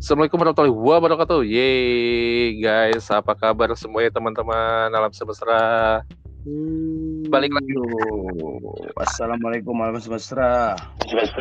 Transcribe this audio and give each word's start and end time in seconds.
Assalamualaikum 0.00 0.40
warahmatullahi 0.40 0.72
wabarakatuh. 0.72 1.44
Yeay 1.44 2.56
guys, 2.56 3.12
apa 3.12 3.36
kabar 3.36 3.68
semuanya 3.76 4.08
teman-teman 4.16 4.88
alam 4.96 5.12
semesta? 5.12 6.00
Balik 7.28 7.52
lagi. 7.52 7.76
Assalamualaikum 8.96 9.76
warahmatullahi 9.76 10.24
wabarakatuh. 10.24 11.36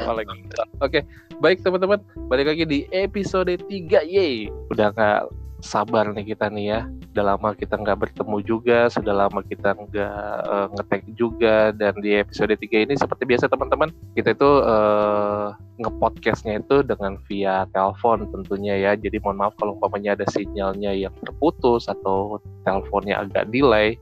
Waalaikumsalam. 0.00 0.68
Oke, 0.80 1.04
baik 1.44 1.60
teman-teman, 1.60 2.00
balik 2.32 2.56
lagi 2.56 2.64
di 2.64 2.88
episode 2.88 3.52
3. 3.68 3.68
Yeay, 4.00 4.48
udah 4.72 4.88
nggak 4.88 5.28
sabar 5.62 6.10
nih 6.12 6.34
kita 6.34 6.50
nih 6.52 6.66
ya. 6.76 6.80
Udah 7.14 7.34
lama 7.34 7.56
kita 7.56 7.74
nggak 7.78 7.98
bertemu 8.08 8.36
juga, 8.44 8.90
sudah 8.92 9.14
lama 9.26 9.40
kita 9.44 9.74
nggak 9.76 10.34
uh, 10.46 10.66
ngetek 10.76 11.02
juga. 11.14 11.70
Dan 11.72 11.98
di 12.00 12.16
episode 12.18 12.52
3 12.52 12.86
ini 12.88 12.94
seperti 12.98 13.24
biasa 13.24 13.48
teman-teman, 13.48 13.94
kita 14.18 14.34
itu 14.34 14.50
uh, 14.62 15.56
ngepodcastnya 15.80 16.60
itu 16.60 16.84
dengan 16.84 17.16
via 17.30 17.64
telepon 17.72 18.28
tentunya 18.28 18.76
ya. 18.76 18.92
Jadi 18.96 19.16
mohon 19.24 19.40
maaf 19.40 19.54
kalau 19.56 19.76
umpamanya 19.76 20.18
ada 20.18 20.26
sinyalnya 20.28 20.92
yang 20.92 21.14
terputus 21.24 21.88
atau 21.88 22.40
teleponnya 22.66 23.24
agak 23.24 23.48
delay 23.48 23.96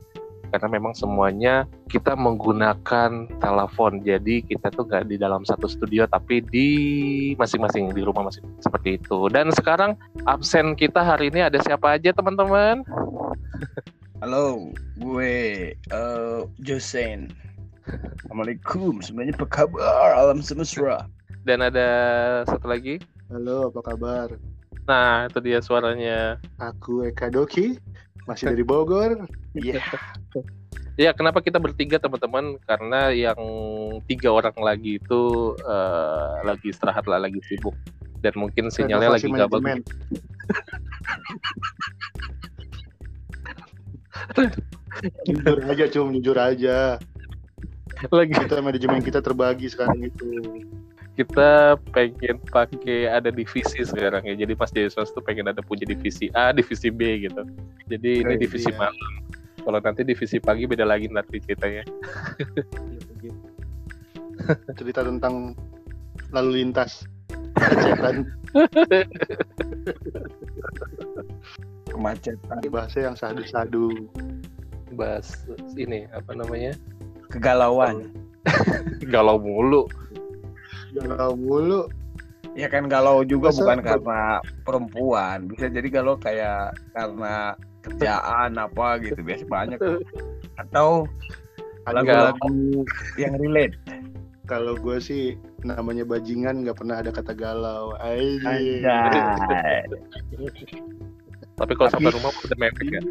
karena 0.49 0.67
memang 0.67 0.93
semuanya 0.97 1.69
kita 1.87 2.17
menggunakan 2.17 3.29
telepon. 3.39 4.01
Jadi 4.01 4.45
kita 4.45 4.73
tuh 4.73 4.85
nggak 4.89 5.09
di 5.09 5.15
dalam 5.15 5.45
satu 5.45 5.69
studio 5.69 6.09
tapi 6.09 6.41
di 6.41 6.69
masing-masing 7.37 7.93
di 7.93 8.01
rumah 8.01 8.27
masing 8.27 8.45
seperti 8.59 8.97
itu. 8.97 9.29
Dan 9.29 9.53
sekarang 9.53 9.93
absen 10.25 10.73
kita 10.73 11.01
hari 11.01 11.29
ini 11.29 11.45
ada 11.45 11.61
siapa 11.61 11.97
aja 11.97 12.11
teman-teman? 12.11 12.81
Halo, 14.19 14.75
gue 14.99 15.33
uh, 15.95 16.43
Josen. 16.59 17.31
Assalamualaikum, 18.21 19.01
sebenarnya 19.01 19.33
apa 19.39 19.47
kabar? 19.47 20.13
Alam 20.13 20.43
semesta? 20.43 21.09
dan 21.47 21.63
ada 21.63 21.89
satu 22.45 22.67
lagi? 22.67 22.99
Halo, 23.31 23.73
apa 23.73 23.81
kabar? 23.93 24.27
nah 24.89 25.29
itu 25.29 25.37
dia 25.45 25.61
suaranya. 25.61 26.41
Aku 26.57 27.05
Eka 27.05 27.29
Doki, 27.29 27.77
masih 28.29 28.53
dari 28.53 28.61
Bogor. 28.61 29.25
Iya. 29.57 29.81
ya 31.01 31.15
kenapa 31.15 31.39
kita 31.41 31.57
bertiga 31.57 31.97
teman-teman 31.97 32.59
karena 32.67 33.09
yang 33.15 33.39
tiga 34.05 34.35
orang 34.35 34.53
lagi 34.59 34.99
itu 34.99 35.55
eh, 35.63 36.35
lagi 36.43 36.75
istirahat 36.75 37.07
lah 37.07 37.23
lagi 37.23 37.39
sibuk 37.47 37.71
dan 38.19 38.35
mungkin 38.35 38.67
sinyalnya 38.67 39.15
lagi 39.15 39.31
Renovasi 39.31 39.39
nggak 39.39 39.51
bagus 39.51 39.79
jujur 45.23 45.57
aja, 45.63 45.85
cum, 45.87 46.11
jujur 46.19 46.37
aja. 46.37 46.99
lagi 48.11 48.33
Kita 48.35 48.59
manajemen 48.59 48.99
kita 49.03 49.19
terbagi 49.23 49.71
sekarang 49.71 50.03
itu. 50.03 50.27
Kita 51.19 51.75
pengen 51.91 52.39
pakai 52.47 53.11
ada 53.11 53.27
divisi 53.27 53.83
sekarang 53.83 54.23
ya. 54.23 54.39
Jadi 54.39 54.55
Mas 54.55 54.71
Jesus 54.71 55.11
tuh 55.11 55.19
pengen 55.19 55.51
ada 55.51 55.59
punya 55.59 55.83
divisi 55.83 56.31
A 56.31 56.55
divisi 56.55 56.87
B 56.87 57.27
gitu. 57.27 57.43
Jadi 57.91 58.23
ini 58.23 58.39
divisi 58.39 58.71
iya. 58.71 58.87
malam. 58.87 59.11
Kalau 59.59 59.79
nanti 59.83 60.07
divisi 60.07 60.39
pagi 60.39 60.63
beda 60.63 60.87
lagi 60.87 61.11
nanti 61.11 61.43
ceritanya. 61.43 61.83
Cerita 64.79 65.03
tentang 65.03 65.51
lalu 66.31 66.63
lintas. 66.63 67.03
Kemacetan, 67.59 68.15
Kemacetan, 71.91 72.59
bahasa 72.71 72.97
yang 73.03 73.19
sadu-sadu. 73.19 74.07
bahas 74.95 75.35
ini 75.77 76.07
apa 76.15 76.33
namanya? 76.33 76.73
Kegalauan. 77.29 78.09
galau 79.11 79.37
mulu 79.37 79.85
Galau 80.93 81.33
mulu. 81.35 81.81
Ya 82.57 82.65
kan 82.67 82.89
galau 82.89 83.21
juga 83.23 83.53
Masa- 83.53 83.61
bukan 83.61 83.79
karena 83.85 84.21
perempuan, 84.65 85.45
bisa 85.47 85.69
jadi 85.69 85.85
galau 85.87 86.17
kayak 86.17 86.73
karena 86.91 87.53
kerjaan 87.85 88.57
apa 88.57 88.99
gitu, 88.99 89.21
biasa 89.21 89.45
banyak. 89.47 89.79
Atau 90.57 91.05
lagu-lagu 91.87 92.83
yang 93.15 93.37
relate. 93.37 93.77
Kalau 94.49 94.73
gue 94.75 94.97
sih 94.97 95.37
namanya 95.61 96.01
bajingan 96.03 96.65
nggak 96.65 96.77
pernah 96.81 97.05
ada 97.05 97.13
kata 97.13 97.37
galau. 97.37 97.93
Aja. 98.01 98.97
Tapi 101.53 101.71
kalau 101.77 101.89
sampai 101.93 102.11
rumah 102.17 102.31
udah 102.33 102.57
mepet 102.57 102.87
ya 102.89 103.01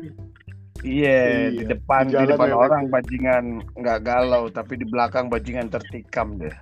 Iya, 0.79 1.51
di 1.51 1.63
Iya, 1.67 1.75
depan 1.75 2.07
di 2.07 2.15
di 2.15 2.27
depan 2.31 2.55
memang. 2.55 2.63
orang 2.71 2.83
bajingan 2.87 3.45
nggak 3.75 3.99
galau, 4.07 4.47
tapi 4.47 4.79
di 4.79 4.87
belakang 4.87 5.27
bajingan 5.27 5.67
tertikam 5.67 6.39
deh. 6.39 6.55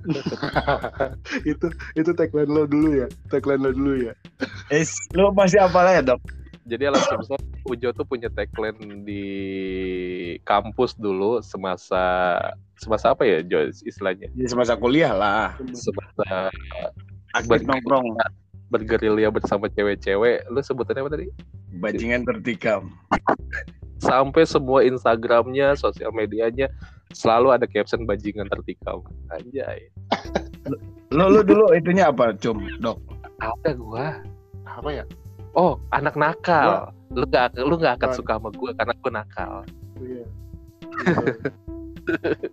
itu 1.50 1.66
itu 1.96 2.10
tagline 2.16 2.50
lo 2.50 2.64
dulu 2.64 3.04
ya. 3.04 3.08
Tagline 3.28 3.62
lo 3.64 3.70
dulu 3.74 3.92
ya. 4.10 4.14
Eh, 4.72 4.84
lu 5.16 5.30
masih 5.34 5.60
apa 5.60 5.84
ya 5.90 6.02
dok? 6.02 6.20
jadi 6.70 6.94
semesta 6.94 7.34
Ujo 7.66 7.90
tuh 7.90 8.06
punya 8.06 8.30
tagline 8.30 9.02
di 9.02 9.26
kampus 10.46 10.94
dulu 10.94 11.42
semasa 11.42 12.38
semasa 12.78 13.10
apa 13.10 13.26
ya 13.26 13.42
Jo 13.42 13.66
istilahnya 13.68 14.30
Di 14.32 14.46
semasa 14.46 14.78
kuliah 14.78 15.10
lah, 15.10 15.58
semasa 15.74 16.54
aktif 17.34 17.66
Ber- 17.66 17.66
nongkrong, 17.66 18.06
bergerilya 18.70 19.34
bersama 19.34 19.66
cewek-cewek 19.66 20.46
lu 20.46 20.60
sebutannya 20.62 21.02
apa 21.02 21.10
tadi 21.10 21.26
bajingan 21.82 22.22
tertikam. 22.22 22.94
Sampai 24.00 24.42
semua 24.42 24.80
Instagramnya 24.80 25.76
sosial 25.76 26.10
medianya 26.10 26.66
selalu 27.10 27.52
ada 27.52 27.66
caption 27.66 28.02
bajingan 28.02 28.48
tertikam 28.48 29.04
anjay 29.30 29.86
Lu 31.10 31.26
lu 31.26 31.42
dulu 31.42 31.74
itunya 31.74 32.06
apa, 32.06 32.30
cum, 32.34 32.62
dok? 32.78 33.02
ada 33.38 33.70
gua 33.72 34.14
Apa 34.64 34.88
ya? 34.92 35.04
oh 35.52 35.74
anak 35.90 36.14
nakal 36.14 36.88
lu 37.10 37.26
gak 37.26 37.50
lu 37.56 37.74
gak 37.74 37.98
akan 37.98 38.10
suka 38.12 38.36
sama 38.36 38.48
gua 38.52 38.70
karena 38.72 38.94
gua 38.96 39.12
nakal 39.16 39.52
Iya. 39.98 40.24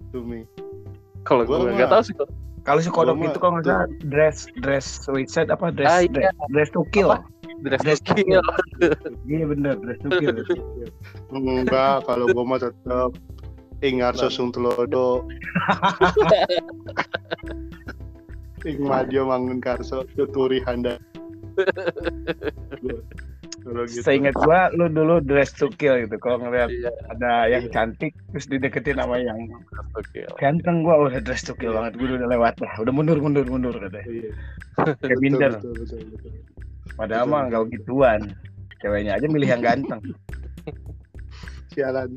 Tumi. 0.10 0.42
kalau 1.22 1.44
Gua 1.44 1.58
gua 1.58 1.66
mah- 1.66 1.76
nggak 1.76 1.90
tahu 1.92 2.04
sih. 2.04 2.16
Kalau 2.64 2.80
si 2.82 2.90
kodok 2.90 3.16
itu 3.22 3.38
kalau 3.38 3.54
nggak 3.56 3.66
salah 3.66 3.88
dress 4.04 4.38
dress 4.58 4.86
sweatset 5.02 5.48
apa 5.48 5.70
dress 5.70 5.88
Ah, 5.90 6.02
iya. 6.02 6.12
dress, 6.12 6.36
dress 6.50 6.70
to 6.70 6.82
kill. 6.90 7.08
Apa? 7.10 7.24
Dress 7.64 8.02
to 8.06 8.14
kill. 8.14 8.44
Iya 9.26 9.46
bener 9.50 9.74
dress 9.82 10.00
to 10.04 10.10
kill. 10.22 10.38
Enggak, 11.34 12.06
kalau 12.06 12.26
gue 12.30 12.44
mah 12.46 12.60
tetap 12.62 13.12
Ingarso 13.86 14.30
Sungtulodo. 14.34 15.26
Ing 18.66 18.82
Madio 18.82 19.30
Mangun 19.30 19.62
Karso 19.62 20.04
Tuturi 20.18 20.60
Handa. 20.66 20.98
Kalau 23.68 23.84
gitu. 23.84 24.00
Seingat 24.00 24.32
gua 24.40 24.72
lu 24.72 24.88
dulu 24.88 25.20
dress 25.20 25.52
to 25.52 25.68
kill 25.76 26.00
gitu. 26.00 26.16
Kalau 26.24 26.40
ngeliat 26.40 26.72
Iya, 26.72 26.92
ada 27.12 27.32
yang 27.52 27.68
cantik 27.70 28.16
terus 28.32 28.48
dideketin 28.48 28.96
sama 28.96 29.20
yang 29.20 29.52
dress 29.52 29.88
to 29.92 30.02
kill. 30.16 30.32
ganteng 30.40 30.88
gua 30.88 31.12
udah 31.12 31.20
dress 31.20 31.44
to 31.44 31.52
kill 31.60 31.76
banget. 31.76 32.00
Gua 32.00 32.16
udah 32.16 32.30
lewat 32.32 32.56
lah. 32.64 32.72
Udah 32.80 32.94
mundur 32.96 33.20
mundur 33.20 33.44
mundur 33.46 33.76
katanya. 33.76 34.08
Iya. 34.08 34.32
Kayak 34.78 34.98
Betul, 34.98 35.20
minder. 35.20 35.52
betul, 35.60 35.74
betul, 35.76 36.00
betul. 36.16 36.32
Padahal 36.96 37.26
mah 37.28 37.50
enggak 37.50 37.68
gituan. 37.76 38.22
Ceweknya 38.80 39.18
aja 39.18 39.28
milih 39.28 39.50
yang 39.50 39.64
ganteng. 39.66 40.00
Sialan. 41.74 42.16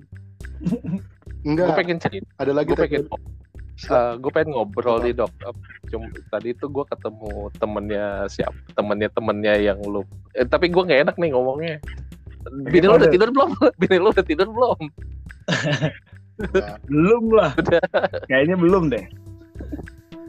Gue 0.60 1.56
Enggak, 1.56 1.72
pengen 1.80 1.96
cerita, 1.96 2.28
ada 2.36 2.52
lagi 2.52 2.68
gue 2.68 2.76
pengen, 2.76 3.08
tagline. 3.08 4.20
gue 4.20 4.30
pengen 4.36 4.50
ngobrol 4.52 5.00
nih 5.00 5.16
dok. 5.16 5.32
Cuma 5.88 6.12
tadi 6.28 6.52
itu 6.52 6.68
gue 6.68 6.84
ketemu 6.84 7.48
temennya 7.56 8.28
siapa, 8.28 8.60
temennya 8.76 9.08
temennya 9.08 9.54
yang 9.56 9.80
lu. 9.80 10.04
Eh, 10.36 10.44
tapi 10.44 10.68
gue 10.68 10.84
nggak 10.84 11.08
enak 11.08 11.16
nih 11.16 11.32
ngomongnya. 11.32 11.76
Bini 12.72 12.86
lu 12.88 13.00
udah 13.00 13.08
tidur 13.08 13.32
belum? 13.32 13.50
Bini 13.80 13.96
lu 13.96 14.08
udah 14.12 14.24
tidur 14.24 14.48
belum? 14.52 14.80
Belum 16.88 17.24
lah. 17.36 17.52
Udah. 17.56 17.84
Kayaknya 18.28 18.56
belum 18.60 18.92
deh. 18.92 19.04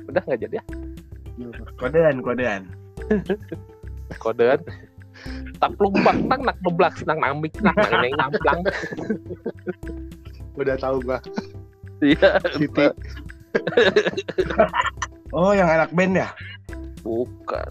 Udah 0.07 0.21
nggak 0.27 0.39
jadi 0.47 0.55
ya? 0.59 0.63
Kodean 1.79 2.19
kodean. 2.23 2.63
Kodean. 4.17 4.59
Tak 5.61 5.77
plumbak, 5.77 6.17
nang 6.25 6.41
nak 6.41 6.57
beblak, 6.65 6.97
nang 7.05 7.21
namik, 7.21 7.53
nang 7.61 7.77
nang 7.77 7.93
neng 8.01 8.15
namplang. 8.17 8.59
Udah 10.57 10.75
tahu 10.81 10.97
gua. 11.05 11.21
Iya. 12.01 12.41
Siti. 12.57 12.89
Oh 15.31 15.53
yang 15.53 15.69
anak 15.69 15.93
band 15.93 16.17
ya? 16.17 16.33
Bukan. 17.05 17.69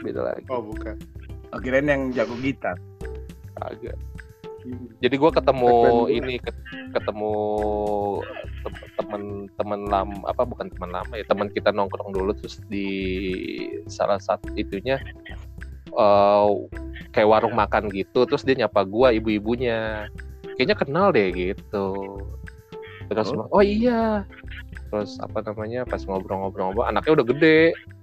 Beda 0.00 0.32
lagi. 0.32 0.48
Oh, 0.48 0.64
bukan. 0.64 0.96
Akhirnya 1.52 1.94
yang 1.94 2.10
jago 2.16 2.34
gitar. 2.40 2.80
Agak. 3.60 3.94
Jadi 4.98 5.14
gue 5.14 5.30
ketemu 5.30 5.70
ini 6.10 6.42
ket- 6.42 6.66
ketemu 6.90 7.34
tem- 8.66 8.90
teman-teman 8.98 9.80
lama 9.86 10.18
apa 10.26 10.42
bukan 10.42 10.66
teman 10.74 10.90
lama 10.90 11.12
ya 11.14 11.22
teman 11.30 11.46
kita 11.54 11.70
nongkrong 11.70 12.10
dulu 12.10 12.34
terus 12.34 12.58
di 12.66 12.90
salah 13.86 14.18
satu 14.18 14.50
itunya 14.58 14.98
eh, 15.96 16.46
kayak 17.10 17.28
warung 17.28 17.52
makan 17.52 17.88
gitu 17.88 18.24
terus 18.24 18.44
dia 18.44 18.54
nyapa 18.56 18.84
gua 18.84 19.10
ibu-ibunya. 19.10 20.06
Kayaknya 20.56 20.76
kenal 20.76 21.06
deh 21.10 21.28
gitu. 21.32 22.20
Terus 23.06 23.28
Oh. 23.30 23.48
oh 23.50 23.62
iya. 23.62 24.24
Terus 24.88 25.18
apa 25.18 25.42
namanya 25.42 25.82
pas 25.82 26.02
ngobrol-ngobrol-ngobrol 26.02 26.84
anaknya 26.84 27.20
udah 27.20 27.26
gede. 27.26 27.60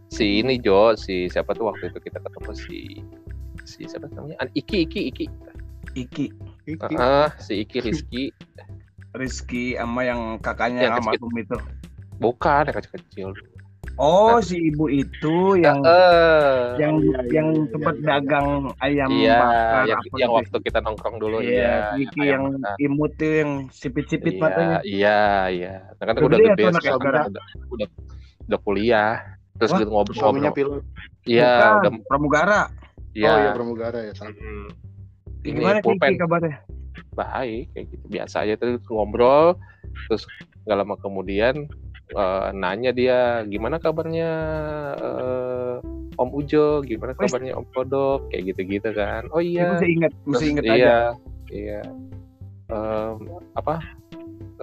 Si 0.09 0.39
ini 0.39 0.57
Jo 0.57 0.93
si 0.93 1.25
siapa 1.25 1.53
tuh 1.53 1.69
waktu 1.69 1.89
itu 1.89 1.97
kita 1.99 2.21
ketemu 2.21 2.51
si 2.53 2.79
si 3.65 3.79
siapa 3.83 4.05
namanya? 4.11 4.37
An- 4.39 4.53
Iki 4.53 4.85
Iki 4.85 5.01
Iki. 5.09 5.25
Iki. 5.95 6.25
Iki. 6.69 6.95
ah 6.95 7.33
si 7.37 7.65
Iki 7.65 7.77
Rizky. 7.81 8.23
Rizky 9.13 9.77
sama 9.77 10.01
yang 10.03 10.37
kakaknya 10.37 10.89
Yang 10.89 11.05
kecil. 11.05 11.09
almarhum 11.13 11.35
itu. 11.37 11.57
bukan 12.17 12.63
yang 12.69 12.77
kecil 12.77 12.93
kecil 12.95 13.27
Oh, 13.93 14.41
si 14.41 14.73
ibu 14.73 14.89
itu 14.89 15.53
yang 15.61 15.85
eh 15.85 16.81
yang 16.81 16.97
iya, 16.97 17.19
iya, 17.21 17.29
yang 17.29 17.47
iya, 17.53 17.69
sempat 17.69 17.95
iya. 18.01 18.05
dagang 18.09 18.47
ayam 18.81 19.09
iya 19.13 19.37
bakar 19.37 19.83
yang, 19.85 20.01
yang 20.17 20.31
gitu. 20.33 20.37
waktu 20.41 20.57
kita 20.65 20.79
nongkrong 20.81 21.17
dulu 21.21 21.37
Iya, 21.45 21.53
iya 21.53 21.77
Iki 22.01 22.19
ayam 22.25 22.29
yang 22.33 22.43
bakar. 22.57 22.75
imut 22.81 23.11
tuh 23.21 23.31
yang 23.37 23.51
sipit-sipit 23.69 24.33
iya, 24.33 24.41
matanya. 24.41 24.77
Iya, 24.81 25.21
iya. 25.53 25.73
Nah, 25.93 26.03
kan 26.09 26.13
Udah 26.17 26.25
udah 26.25 26.37
gede 26.41 26.63
ya 26.65 26.71
sekarang 26.73 26.99
udah, 27.29 27.45
udah 27.69 27.87
udah 28.49 28.59
kuliah. 28.65 29.13
Terus 29.61 29.69
Wah, 29.69 29.79
gitu 29.85 29.89
ngobrol 29.93 30.31
pilot. 30.57 30.83
Iya, 31.29 31.53
Bukan, 31.53 31.73
udah 31.77 31.91
pramugara. 32.09 32.61
iya. 33.13 33.29
Oh 33.29 33.37
iya 33.37 33.49
pramugara 33.53 33.99
ya. 34.09 34.13
Mm. 34.17 34.33
Ya, 34.33 34.33
Ini 35.43 35.59
Gimana 35.59 35.79
Ki 35.85 36.17
kabarnya? 36.17 36.55
baik 37.13 37.69
kayak 37.73 37.85
gitu 37.93 38.05
biasa 38.09 38.45
aja 38.45 38.53
terus 38.57 38.81
ngobrol 38.89 39.57
terus 40.09 40.25
nggak 40.65 40.77
lama 40.81 40.95
kemudian 40.97 41.69
eh, 42.13 42.49
nanya 42.53 42.91
dia 42.93 43.41
gimana 43.49 43.81
kabarnya 43.81 44.31
eh, 44.97 45.75
Om 46.13 46.29
Ujo 46.29 46.85
gimana 46.85 47.17
kabarnya 47.17 47.57
Om 47.57 47.65
Kodok 47.73 48.29
kayak 48.29 48.53
gitu-gitu 48.53 48.93
kan 48.93 49.25
oh 49.33 49.41
Ya, 49.41 49.49
iya 49.49 49.65
mesti 49.73 49.87
ingat, 49.89 50.11
mesti 50.29 50.45
inget 50.45 50.63
iya, 50.65 50.73
aja. 50.73 50.95
Iya. 51.53 51.81
Em, 52.73 53.17
apa? 53.53 53.75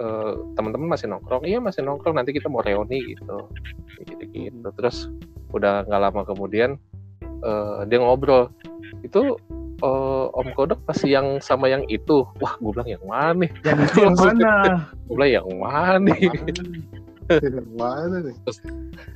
eh, 0.01 0.33
teman-teman 0.55 0.87
masih 0.91 1.07
nongkrong? 1.11 1.43
Iya 1.45 1.59
masih 1.59 1.81
nongkrong. 1.85 2.15
Nanti 2.15 2.31
kita 2.35 2.47
mau 2.47 2.63
reuni 2.63 3.15
gitu. 3.15 3.47
Gitu 4.05 4.23
gitu. 4.31 4.69
Terus 4.77 5.11
udah 5.51 5.83
nggak 5.87 6.01
lama 6.01 6.21
kemudian 6.25 6.79
eh, 7.23 7.79
dia 7.87 7.99
ngobrol. 7.99 8.49
Itu 9.05 9.37
eh, 9.81 10.25
Om 10.31 10.49
Kodok 10.55 10.81
masih 10.87 11.09
yang 11.13 11.27
sama 11.43 11.69
yang 11.69 11.83
itu. 11.91 12.25
Wah, 12.39 12.55
gue 12.57 12.71
bilang 12.73 12.89
yang 12.89 13.03
mana? 13.05 13.47
Yang 13.65 13.77
itu 13.89 13.97
yang 14.05 14.17
mana? 14.23 14.53
Gue 15.07 15.13
bilang 15.19 15.31
yang 15.31 15.49
mana? 15.59 16.11
Mana 17.79 18.17
nih? 18.25 18.35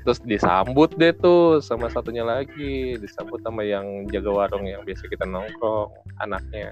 Terus 0.06 0.20
disambut 0.24 0.94
deh 0.96 1.12
tuh 1.18 1.60
sama 1.60 1.92
satunya 1.92 2.24
lagi, 2.24 2.96
disambut 3.02 3.42
sama 3.44 3.66
yang 3.66 4.08
jaga 4.12 4.32
warung 4.32 4.66
yang 4.68 4.82
biasa 4.88 5.10
kita 5.10 5.26
nongkrong, 5.28 5.92
anaknya. 6.24 6.72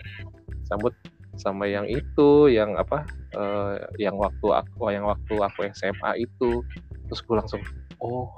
Sambut 0.69 0.93
sama 1.35 1.65
yang 1.65 1.89
itu, 1.89 2.47
yang 2.47 2.77
apa? 2.77 3.03
eh, 3.33 3.75
yang 3.97 4.15
waktu 4.17 4.47
aku 4.53 4.93
yang 4.93 5.05
waktu 5.09 5.33
aku 5.37 5.65
SMA 5.73 6.25
itu. 6.29 6.61
Terus 7.09 7.19
gue 7.25 7.35
langsung 7.37 7.61
oh. 8.01 8.29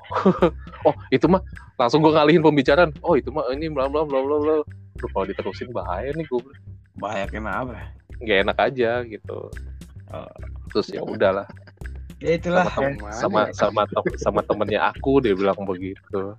oh, 0.88 0.96
itu 1.12 1.26
mah 1.28 1.44
langsung 1.76 2.00
gue 2.02 2.12
ngalihin 2.16 2.44
pembicaraan. 2.44 2.92
Oh, 3.04 3.20
itu 3.20 3.30
mah 3.32 3.48
ini 3.52 3.68
bla 3.68 3.92
bla 3.92 4.08
bla 4.08 4.20
bla 4.24 4.38
bla. 4.40 4.56
Kalau 4.96 5.28
diterusin 5.28 5.76
bahaya 5.76 6.16
nih 6.16 6.26
gue 6.28 6.42
Bahaya 6.96 7.28
kenapa? 7.28 7.92
nggak 8.24 8.48
enak 8.48 8.58
aja 8.72 9.04
gitu. 9.04 9.52
Oh. 10.08 10.32
Terus 10.72 10.88
ya 10.96 11.04
udahlah 11.04 11.48
Ya 12.20 12.32
itulah. 12.34 12.66
sama 12.66 12.80
ya. 12.80 12.88
tem- 12.88 13.00
Mana 13.02 13.14
sama 13.14 13.40
ya? 13.42 13.54
sama 13.54 13.82
tem- 13.86 14.18
sama 14.18 14.40
temennya 14.42 14.80
aku 14.88 15.20
dia 15.20 15.34
bilang 15.34 15.60
begitu. 15.62 16.32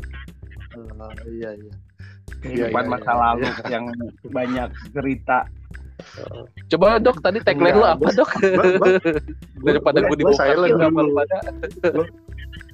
Oh, 0.77 1.11
iya 1.27 1.51
iya. 1.53 1.73
Kehidupan 2.37 2.69
Iya, 2.75 2.87
iya, 2.87 2.91
masa 2.91 3.07
iya, 3.07 3.17
lalu 3.19 3.45
iya. 3.45 3.65
yang 3.71 3.85
banyak 4.27 4.69
cerita. 4.93 5.39
Coba 6.69 7.01
dok, 7.01 7.17
tadi 7.21 7.39
tagline 7.41 7.73
lu 7.73 7.81
Enggak, 7.81 7.97
apa 7.97 8.09
dok? 8.13 8.31
Daripada 9.59 9.99
gua- 9.99 10.07
gue 10.07 10.17
dibuka 10.19 10.37
silent 10.39 10.77
dulu. 10.77 11.13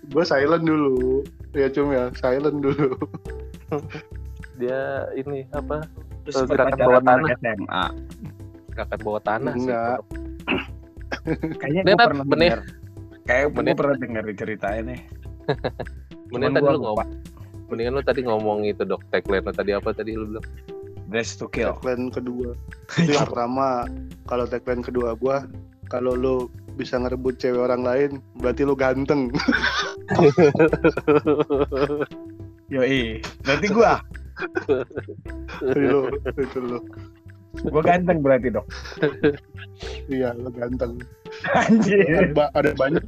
Gue 0.08 0.24
silent 0.24 0.64
dulu. 0.64 0.94
Ya 1.52 1.66
cum 1.68 1.88
ya, 1.88 2.04
silent 2.12 2.58
dulu. 2.58 2.88
Dia 4.56 4.80
ini 5.14 5.46
apa? 5.50 5.86
Terus 6.22 6.34
Eh, 6.36 6.46
gerakan 6.46 6.78
anak 6.78 7.02
tanah. 7.02 7.28
SMA. 7.36 7.84
Kakak 8.72 8.98
bawah 9.00 9.20
tanah 9.20 9.54
sih. 9.54 9.68
Enggak. 9.68 9.98
Kayaknya 11.56 11.80
Nih, 11.82 11.92
gue 11.92 12.02
pernah 12.02 12.26
benih. 12.26 12.50
Kayak 13.26 13.54
gue 13.54 13.74
pernah 13.78 13.96
denger 13.98 14.24
ceritanya 14.34 14.82
nih. 14.92 15.00
Mendingan 16.32 16.56
tadi 16.56 16.64
gua 16.64 16.74
lu 16.74 16.80
ngomong. 16.82 17.10
Mendingan 17.68 17.92
lu 17.96 18.02
tadi 18.04 18.20
ngomong 18.24 18.58
itu 18.66 18.82
dok, 18.84 19.02
tagline 19.12 19.44
lu 19.44 19.52
tadi 19.52 19.70
apa 19.76 19.88
tadi 19.92 20.10
lu 20.16 20.24
bilang? 20.28 20.46
Dress 21.12 21.36
to 21.36 21.46
kill. 21.52 21.76
Tagline 21.80 22.08
kedua. 22.08 22.56
Itu 23.00 23.12
yang 23.12 23.28
pertama. 23.28 23.84
Kalau 24.26 24.44
tagline 24.48 24.80
kedua 24.80 25.12
gua, 25.16 25.44
kalau 25.92 26.16
lu 26.16 26.36
bisa 26.72 26.96
ngerebut 26.96 27.36
cewek 27.36 27.68
orang 27.68 27.84
lain, 27.84 28.10
berarti 28.40 28.64
lu 28.64 28.72
ganteng. 28.72 29.28
Yoi. 32.72 33.20
Berarti 33.44 33.66
gua, 33.68 34.00
itu 35.60 35.76
lu, 35.76 36.00
itu 36.40 36.58
lu. 36.64 36.78
gua 37.68 37.82
ganteng 37.84 38.24
berarti 38.24 38.48
dok. 38.48 38.64
Iya, 40.08 40.32
lu 40.32 40.48
ganteng. 40.48 40.96
Anjir. 41.50 42.06
Ada, 42.06 42.32
ba- 42.32 42.52
ada 42.54 42.70
banyak, 42.72 43.04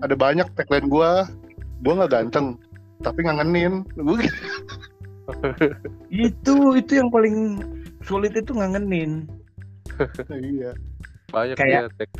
ada 0.00 0.14
banyak 0.14 0.46
tagline 0.54 0.88
gua. 0.88 1.26
Gua 1.82 1.92
nggak 2.00 2.12
ganteng, 2.12 2.56
tapi 3.00 3.26
ngangenin. 3.26 3.82
Gua 3.94 4.16
gitu. 4.22 4.46
Itu 6.08 6.54
itu 6.76 6.92
yang 7.00 7.08
paling 7.08 7.60
sulit 8.04 8.36
itu 8.36 8.52
ngangenin. 8.52 9.26
iya. 10.30 10.72
Banyak 11.32 11.56
Kayak- 11.56 11.90
dia 11.90 11.98
tag. 11.98 12.10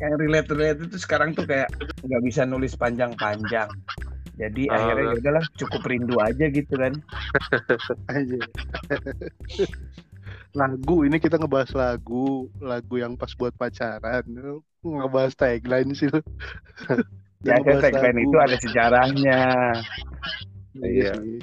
Yang 0.00 0.12
relate 0.16 0.48
relate 0.48 0.80
itu 0.88 0.96
sekarang 0.96 1.36
tuh 1.36 1.44
kayak 1.44 1.68
nggak 2.02 2.22
bisa 2.24 2.42
nulis 2.48 2.72
panjang-panjang. 2.72 3.68
Jadi 4.40 4.72
Ah. 4.72 4.80
akhirnya 4.80 5.04
ya 5.04 5.16
udahlah 5.20 5.44
cukup 5.60 5.82
rindu 5.84 6.16
aja 6.16 6.48
gitu 6.48 6.72
kan. 6.74 6.96
aja. 8.08 8.40
lagu 10.50 11.06
ini 11.06 11.22
kita 11.22 11.38
ngebahas 11.38 11.70
lagu, 11.76 12.50
lagu 12.58 12.94
yang 12.96 13.14
pas 13.14 13.30
buat 13.36 13.54
pacaran. 13.54 14.24
Ngebahas 14.80 15.36
tagline 15.36 15.92
sih 15.92 16.08
lu. 16.08 16.20
Ya 17.40 17.56
Jangan 17.56 17.60
ngebahas 17.64 17.82
tagline 17.88 18.20
itu 18.20 18.36
ada 18.36 18.56
sejarahnya. 18.60 19.40
Iya 20.76 20.84
Iya. 20.84 21.12
sih. 21.16 21.40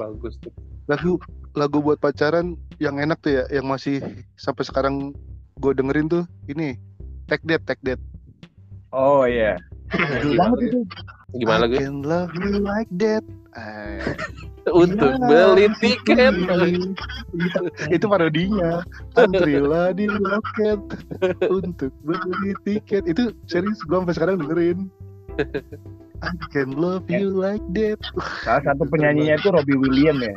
Bagus 0.00 0.34
tuh. 0.40 0.52
Lagu 0.88 1.20
lagu 1.52 1.84
buat 1.84 2.00
pacaran 2.00 2.56
yang 2.80 2.96
enak 2.96 3.20
tuh 3.20 3.36
ya, 3.36 3.44
yang 3.52 3.68
masih 3.68 4.00
sampai 4.40 4.64
sekarang 4.64 5.12
gue 5.60 5.72
dengerin 5.76 6.08
tuh 6.08 6.24
ini 6.48 6.80
Take 7.28 7.44
That, 7.44 7.68
Take 7.68 7.84
That. 7.84 8.00
Oh 8.88 9.28
iya. 9.28 9.60
Gimana 9.88 10.36
banget 10.36 10.58
itu. 10.68 10.80
Gimana 11.36 11.64
I 11.64 11.68
gue? 11.68 11.78
can 11.80 11.96
love 12.02 12.32
you 12.34 12.52
like 12.60 12.90
that. 13.00 13.24
Eh, 13.58 14.14
Untuk 14.68 15.16
beli 15.20 15.66
tiket. 15.80 16.34
itu 17.96 18.04
parodinya. 18.04 18.84
Antrilah 19.16 19.92
di 19.92 20.04
loket 20.08 20.80
untuk 21.48 21.92
beli 22.04 22.52
tiket. 22.64 23.08
Itu 23.08 23.32
serius 23.48 23.80
gue 23.84 23.96
sampai 23.96 24.14
sekarang 24.16 24.36
dengerin. 24.40 24.88
I 26.18 26.34
can 26.50 26.74
love 26.74 27.06
you 27.06 27.30
like 27.30 27.62
that. 27.78 28.02
Salah 28.42 28.62
satu 28.66 28.84
penyanyinya 28.90 29.38
itu 29.38 29.48
Robbie 29.54 29.78
William 29.78 30.18
ya. 30.18 30.34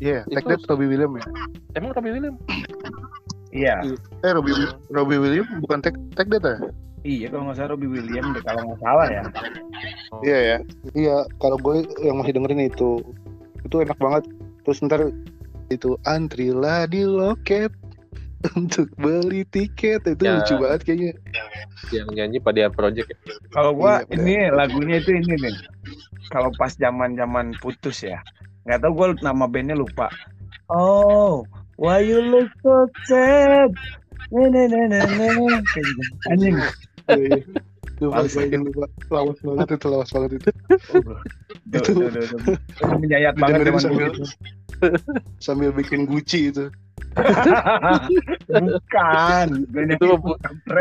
Iya, 0.00 0.18
Take 0.26 0.42
Itu- 0.42 0.50
That 0.58 0.68
Robbie 0.68 0.88
William 0.90 1.12
ya. 1.14 1.24
Emang 1.78 1.94
Robbie 1.94 2.12
William? 2.18 2.34
Iya. 3.54 3.78
Eh 4.26 4.30
Robbie 4.34 4.54
Robbie 4.90 5.20
William 5.22 5.46
bukan 5.62 5.78
Take 5.80 5.98
Take 6.18 6.30
That 6.34 6.44
ya? 6.44 6.56
Iya 7.00 7.26
kalau 7.32 7.48
nggak 7.48 7.56
salah 7.56 7.70
Robbie 7.72 7.88
William 7.88 8.26
deh 8.36 8.42
kalau 8.44 8.60
nggak 8.68 8.80
salah 8.84 9.06
ya. 9.08 9.22
Iya 10.20 10.38
ya. 10.38 10.56
Iya, 10.92 11.16
kalau 11.40 11.56
gue 11.56 11.86
yang 12.04 12.20
masih 12.20 12.36
dengerin 12.36 12.68
itu 12.68 13.00
itu 13.64 13.76
enak 13.80 13.96
banget. 13.96 14.24
Terus 14.66 14.84
ntar 14.84 15.00
itu 15.72 15.96
antrilah 16.04 16.84
di 16.90 17.06
loket 17.06 17.72
untuk 18.60 18.90
beli 19.00 19.46
tiket 19.48 20.04
itu 20.04 20.22
Ya. 20.24 20.40
lucu 20.40 20.54
banget 20.60 20.80
kayaknya. 20.84 21.12
Yang 21.90 22.06
nyanyi 22.12 22.38
pada 22.38 22.68
project 22.68 23.08
ya? 23.08 23.16
Kalau 23.50 23.72
gua 23.74 24.04
Iya, 24.12 24.20
ini 24.20 24.34
lagunya 24.52 25.00
itu 25.00 25.10
ini 25.16 25.34
nih. 25.40 25.56
Kalau 26.28 26.52
pas 26.54 26.76
zaman-zaman 26.76 27.56
putus 27.58 28.04
ya. 28.04 28.20
Nggak 28.68 28.80
tahu 28.84 28.92
gua 28.92 29.06
nama 29.24 29.48
bandnya 29.48 29.74
lupa. 29.74 30.12
Oh, 30.70 31.48
why 31.80 31.98
you 31.98 32.22
look 32.22 32.46
so 32.62 32.86
sad? 33.10 33.74
Nah, 34.30 34.46
nah, 34.46 34.66
nah, 34.70 34.86
nah, 34.86 35.02
nah. 35.10 35.58
Gitu. 35.74 36.02
Anjing. 36.30 36.56
Iya, 37.10 37.26
iya. 37.40 37.42
Lupa, 38.00 38.24
lupa, 38.24 38.40
lupa. 38.64 38.86
Lawas 39.12 39.38
banget 39.44 39.68
itu, 39.76 39.86
lawas 39.92 40.10
banget 40.14 40.30
itu. 40.40 40.50
Duh, 41.68 41.80
Itu- 41.84 42.00
menyayat 42.96 43.34
banget 43.36 43.68
sambil-. 43.76 44.16
Sambil 45.36 45.70
bikin 45.76 46.08
Gucci 46.08 46.48
itu. 46.48 46.72
Bukan. 48.48 49.48
Itu 49.68 50.04
mah 50.06 50.36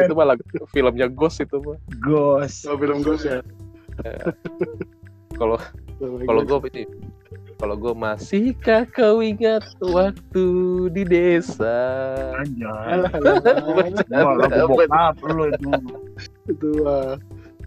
itu 0.05 0.13
mah 0.15 0.25
lagu 0.35 0.43
filmnya 0.71 1.11
Ghost 1.11 1.43
itu 1.43 1.57
mah. 1.59 1.75
Ghost. 1.99 2.69
Oh, 2.69 2.77
film 2.79 3.03
Ghost 3.03 3.27
ya. 3.27 3.43
Kalau 5.35 5.59
Oh 5.99 6.15
kalau 6.23 6.41
gue 6.47 6.57
ini 6.71 6.87
kalau 7.59 7.75
gue 7.75 7.91
masihkah 7.91 8.87
kau 8.87 9.19
ingat 9.19 9.61
waktu 9.79 10.47
di 10.89 11.03
desa 11.03 11.75
Anjay. 12.33 13.03
Lagu 14.07 14.47
bokap 14.69 15.15
lu 15.25 15.43
itu. 15.45 15.69
itu. 16.47 16.71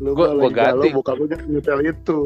Lu 0.00 0.16
Gua- 0.16 0.32
mah 0.32 0.34
gua 0.34 0.48
lagi 0.48 0.56
galau, 0.56 0.82
ganti. 0.82 0.96
bokap 0.96 1.16
lu 1.16 1.26
nyetel 1.28 1.80
itu. 1.84 2.18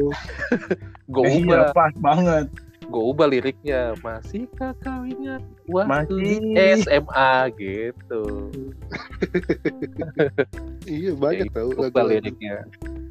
gue 1.13 1.23
Iya, 1.23 1.43
ubah 1.43 1.63
pas 1.73 1.93
banget. 1.97 2.47
gue 2.87 3.03
ubah 3.05 3.27
liriknya 3.27 3.99
masihkah 3.99 4.71
kau 4.79 5.03
ingat 5.03 5.43
waktu 5.67 6.07
di 6.15 6.33
Masih. 6.55 6.87
SMA 6.87 7.31
gitu 7.59 8.23
Iya 10.87 11.11
banyak 11.13 11.51
tau 11.51 11.67
ubah 11.69 11.91
lagu-lagu 11.91 12.07
liriknya 12.07 12.63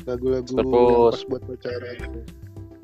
lagu-lagu 0.09 0.49
Terus. 0.49 1.19
buat 1.29 1.43
pacaran. 1.45 2.25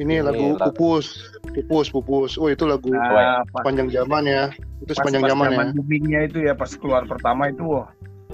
Ini, 0.02 0.18
Ini 0.18 0.25
lagu 0.25 0.47
lagu- 0.52 0.62
pupus, 0.68 1.06
pupus, 1.47 1.87
pupus. 1.88 2.30
Oh 2.35 2.49
itu 2.49 2.64
lagu 2.64 2.90
Nah, 2.90 3.06
pas, 3.47 3.62
sepanjang 3.62 3.88
zaman 3.88 4.23
ya. 4.25 4.44
Itu 4.78 4.90
pas, 4.90 4.97
sepanjang 4.99 5.23
pas 5.23 5.30
zaman 5.30 5.47
ya. 5.49 5.64
boomingnya 5.73 6.21
itu 6.25 6.38
ya 6.40 6.52
pas 6.52 6.71
keluar 6.73 7.06
pertama 7.06 7.47
itu 7.47 7.62
wah 7.62 7.87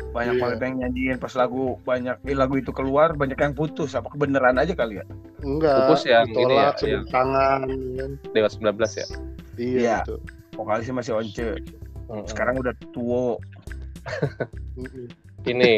banyak 0.08 0.34
Iya. 0.34 0.40
banget 0.40 0.58
yang 0.62 0.74
nyanyiin 0.78 1.16
pas 1.18 1.34
lagu 1.34 1.76
banyak 1.82 2.16
eh, 2.22 2.32
lagu 2.32 2.54
itu 2.54 2.70
keluar 2.70 3.12
banyak 3.12 3.36
yang 3.36 3.52
putus 3.52 3.92
apa 3.92 4.08
kebenaran 4.08 4.54
aja 4.54 4.72
kali 4.72 4.96
ya 4.96 5.04
Enggak. 5.40 5.84
Pupus 5.84 6.02
yang 6.06 6.24
ini 6.24 6.54
ya, 6.54 6.70
yang- 6.80 7.04
tangan 7.08 7.60
kan. 7.98 8.10
Dewa 8.30 8.48
19 8.48 8.92
ya 8.94 9.06
Iya, 9.58 9.76
Iya. 9.76 9.96
itu. 10.00 10.16
vokalisnya 10.54 10.94
masih 10.96 11.12
once 11.14 11.34
sekarang 12.24 12.56
udah 12.56 12.72
tua. 12.88 13.36
Ini 15.48 15.72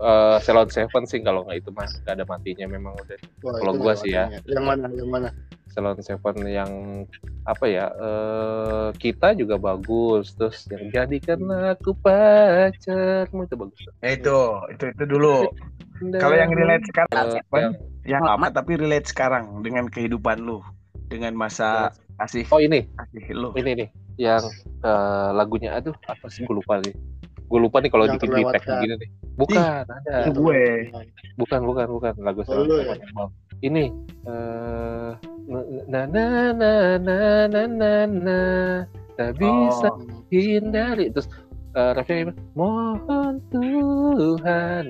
eh 0.00 0.36
Salon 0.40 0.68
Seven 0.70 1.04
sih 1.04 1.20
kalau 1.20 1.44
nggak 1.44 1.58
itu 1.60 1.70
mas. 1.74 1.92
Nggak 2.02 2.14
ada 2.16 2.24
matinya 2.24 2.66
memang 2.66 2.94
udah. 2.96 3.18
Wah, 3.44 3.52
Kalau 3.60 3.72
gua 3.76 3.92
sih 3.94 4.10
ya. 4.12 4.30
Yang 4.46 4.64
mana? 4.64 4.86
Yang 4.90 5.10
mana? 5.10 5.28
Salon 5.68 5.98
Seven 6.00 6.36
yang 6.46 6.70
apa 7.44 7.64
ya 7.66 7.90
eh 7.90 8.88
kita 8.96 9.34
juga 9.34 9.58
bagus. 9.58 10.32
Terus 10.38 10.64
yang 10.70 10.84
jadikanlah 10.90 11.74
aku 11.74 11.92
pacarmu 11.98 13.40
itu 13.44 13.56
bagus. 13.58 13.80
Ya 14.00 14.10
itu 14.14 14.38
itu 14.70 14.84
itu 14.94 15.04
dulu. 15.04 15.50
Kalau 16.14 16.36
yang 16.36 16.52
relate 16.52 16.84
sekarang 16.90 17.14
Eh, 17.14 17.40
apa? 17.40 17.56
yang- 17.58 17.76
yang 18.04 18.22
lama 18.22 18.46
tapi 18.52 18.76
relate 18.76 19.08
sekarang 19.08 19.64
dengan 19.64 19.88
kehidupan 19.88 20.44
lu 20.44 20.60
dengan 21.08 21.32
masa 21.32 21.88
kasih 22.20 22.44
oh 22.52 22.60
ini. 22.60 22.84
kasih 22.94 23.24
lu. 23.32 23.50
Ini 23.56 23.70
nih 23.84 23.88
yang 24.20 24.44
eh, 24.84 25.30
lagunya 25.32 25.74
aduh 25.74 25.96
apa 26.06 26.28
sih? 26.28 26.44
Gue 26.46 26.60
lupa 26.60 26.78
nih 26.78 26.94
gue 27.44 27.58
lupa 27.60 27.76
nih 27.78 27.88
kalau 27.88 28.04
dikit 28.06 28.26
di 28.26 28.42
tag 28.42 28.62
begini 28.62 28.94
nih. 28.96 29.08
Bukan 29.34 29.84
ada. 29.84 30.16
itu 30.24 30.30
gue. 30.34 30.64
Bukan 31.36 31.60
bukan 31.62 31.86
bukan. 31.90 32.12
Lagu 32.18 32.40
Oh, 32.42 32.64
Seven 32.64 32.98
yang 32.98 33.12
mau. 33.12 33.28
ini 33.60 33.84
eh 34.24 35.10
na 35.86 36.02
na 36.04 36.24
na 36.52 36.72
na 36.98 37.18
na 37.46 37.62
na 37.66 37.92
na 38.06 38.38
tak 39.14 39.36
bisa 39.36 39.88
Oh, 39.88 40.02
hindari 40.28 41.08
terus 41.08 41.30
eh, 41.72 41.92
refnya 41.94 42.26
gimana? 42.26 42.40
mohon 42.52 43.34
Tuhan 43.48 44.84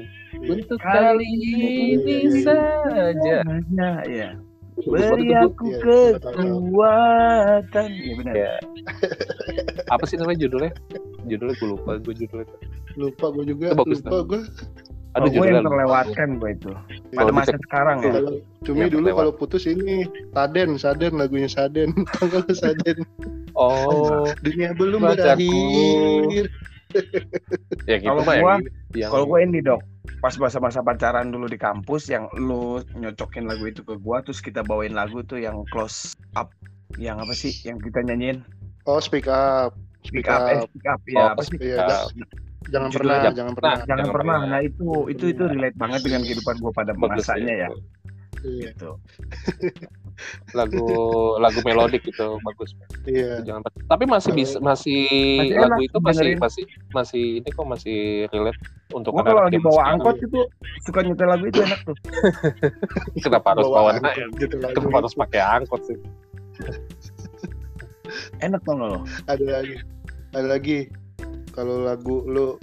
untuk 0.45 0.79
Kali 0.81 1.23
kali 1.23 1.29
ini 1.29 1.95
ini 1.95 2.17
saja. 2.43 3.45
Ya 3.71 3.91
ya 4.05 4.29
Lupa 4.75 5.15
beri 5.15 5.31
aku 5.31 5.71
Iya, 5.71 5.79
kekuatan. 6.19 7.89
ya 7.95 8.13
benar. 8.19 8.35
Ya. 8.35 8.53
apa 9.87 10.03
sih 10.05 10.19
namanya 10.19 10.43
judulnya 10.43 10.73
judulnya 11.27 11.55
gue 11.57 11.69
lupa 11.73 11.91
gue 11.99 12.15
judulnya. 12.15 12.49
Lupa 12.95 13.27
gue 13.35 13.45
juga. 13.49 13.67
Itu 13.73 13.79
bagus, 13.83 13.99
lupa 14.03 14.19
gue. 14.25 14.41
aduh 15.15 15.31
Oh, 15.31 15.31
gue 15.31 15.47
yang 15.47 15.63
terlewatkan 15.63 16.29
gue 16.43 16.51
itu. 16.59 16.71
Pada 17.15 17.31
masa 17.31 17.55
dicek- 17.55 17.63
sekarang 17.71 17.99
ya. 18.03 18.13
Cumi 18.67 18.79
Yang 18.83 18.93
dulu 18.99 19.07
kalau 19.15 19.33
putus 19.33 19.63
ini 19.65 20.07
Saden, 20.35 20.71
Saden 20.75 21.13
lagunya 21.15 21.47
Saden. 21.47 21.95
Kalau 22.19 22.43
Saden? 22.51 22.99
Oh. 23.55 24.27
Dunia 24.43 24.75
belum 24.75 25.07
berakhir. 25.07 26.51
ya 27.91 27.97
gitu 27.99 28.09
Kalau 28.11 28.23
gua- 28.23 28.59
yang, 28.59 28.63
yang 28.95 29.11
kalau 29.11 29.27
gue 29.27 29.41
ini 29.43 29.59
dok. 29.63 29.83
Pas 30.19 30.35
masa-masa 30.41 30.81
pacaran 30.81 31.29
dulu 31.31 31.47
di 31.47 31.59
kampus 31.61 32.09
yang 32.09 32.27
lu 32.35 32.81
nyocokin 32.97 33.45
lagu 33.45 33.69
itu 33.69 33.85
ke 33.85 33.95
gua 34.01 34.25
terus 34.25 34.41
kita 34.41 34.65
bawain 34.65 34.97
lagu 34.97 35.21
tuh 35.21 35.37
yang 35.37 35.63
close 35.69 36.17
up 36.33 36.49
yang 36.97 37.19
apa 37.21 37.35
sih 37.37 37.53
yang 37.67 37.77
kita 37.77 38.01
nyanyiin? 38.01 38.41
Oh, 38.89 39.01
speak 39.01 39.27
up. 39.29 39.75
Speak 40.05 40.27
up 40.27 40.41
eh 40.45 40.59
speak 40.63 40.87
up. 40.87 41.01
Ya 41.05 41.17
Oh, 41.17 41.27
apa 41.31 41.41
sih? 41.43 41.51
Speak 41.51 41.63
Iya, 41.65 41.77
Up. 41.81 42.09
jangan- 42.65 42.91
Judulnya 42.91 42.91
pernah, 42.91 43.17
jangan- 43.19 43.37
jangan 43.37 43.53
pernah. 43.53 43.71
jangan, 43.71 43.85
Jangan 43.85 44.07
pernah. 44.07 44.37
pernah. 44.37 44.51
nah 44.51 44.61
itu 44.61 44.87
itu 45.07 45.25
itu 45.29 45.43
relate 45.45 45.77
banget 45.77 46.01
dengan 46.01 46.21
kehidupan 46.23 46.55
gua 46.59 46.73
pada 46.73 46.93
bagus 46.95 47.23
masanya 47.23 47.55
ya. 47.55 47.69
Iya, 48.41 48.71
gitu. 48.71 48.91
Lagu 50.53 50.85
lagu 51.37 51.59
melodik 51.63 52.05
gitu 52.05 52.39
bagus. 52.41 52.71
Iya. 53.05 53.43
jangan 53.43 53.65
tapi 53.85 54.05
masih 54.05 54.31
bisa 54.31 54.57
masih, 54.61 55.05
Masih 55.11 55.57
lagu 55.59 55.65
enak 55.67 55.79
itu 55.83 55.99
masih 55.99 56.21
dengerin. 56.23 56.39
masih 56.39 56.65
masih 56.91 57.25
ini 57.37 57.49
kok 57.51 57.67
masih 57.67 57.99
relate 58.29 58.61
untuk 58.93 59.11
gua 59.11 59.25
kalau 59.25 59.43
dibawa 59.49 59.75
zaman 59.77 59.93
angkot 59.93 60.17
itu 60.21 60.41
suka 60.81 61.01
nyetel 61.03 61.27
lagu 61.27 61.45
itu 61.45 61.61
enak 61.61 61.81
tuh. 61.83 61.97
Kenapa 63.25 63.47
harus 63.53 63.67
bawa 63.67 63.91
angkot, 63.93 64.13
anak? 64.13 64.15
gitu 64.39 64.55
lagu. 64.59 64.75
kenapa 64.77 64.97
harus 65.01 65.15
pakai 65.15 65.41
angkot 65.43 65.81
sih? 65.83 65.99
Enak 68.39 68.61
tuh 68.63 68.75
lo? 68.75 69.03
Ada 69.27 69.45
lagi. 69.53 69.77
Ada 70.35 70.49
lagi. 70.51 70.91
Kalau 71.51 71.81
lagu 71.81 72.27
lu 72.27 72.59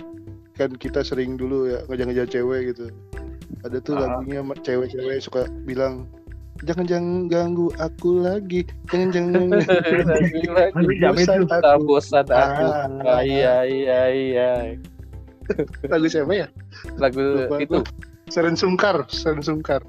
kan 0.54 0.76
kita 0.76 1.02
sering 1.02 1.36
dulu 1.36 1.66
ya 1.66 1.80
ngejar-ngejar 1.88 2.28
cewek 2.30 2.76
gitu. 2.76 2.92
Ada 3.64 3.78
tuh 3.80 3.96
Ah. 3.96 4.20
lagunya 4.20 4.44
cewek-cewek 4.60 5.18
suka 5.20 5.42
bilang 5.64 6.06
jangan 6.62 6.86
jangan 6.86 7.26
ganggu 7.26 7.74
aku 7.80 8.22
lagi 8.22 8.62
jangan 8.94 9.10
jangan 9.10 9.32
lagi 9.50 10.46
lagi 10.54 10.76
Masih 10.78 10.96
jam 11.00 11.14
itu. 11.16 11.26
bosan 11.26 11.42
tak 11.48 11.64
aku. 11.66 11.84
Bosan 11.88 12.26
aku. 12.28 12.66
Ah. 12.68 12.86
Ah, 13.08 13.22
iya 13.24 13.56
iya 13.64 14.00
iya. 14.12 14.50
Lagu 15.88 16.06
siapa 16.06 16.32
ya? 16.32 16.48
Lagu 17.00 17.20
Lupa 17.20 17.56
itu. 17.60 17.80
Seren 18.30 18.56
Sungkar 18.56 19.04
Seren 19.08 19.42
Sungkar. 19.42 19.82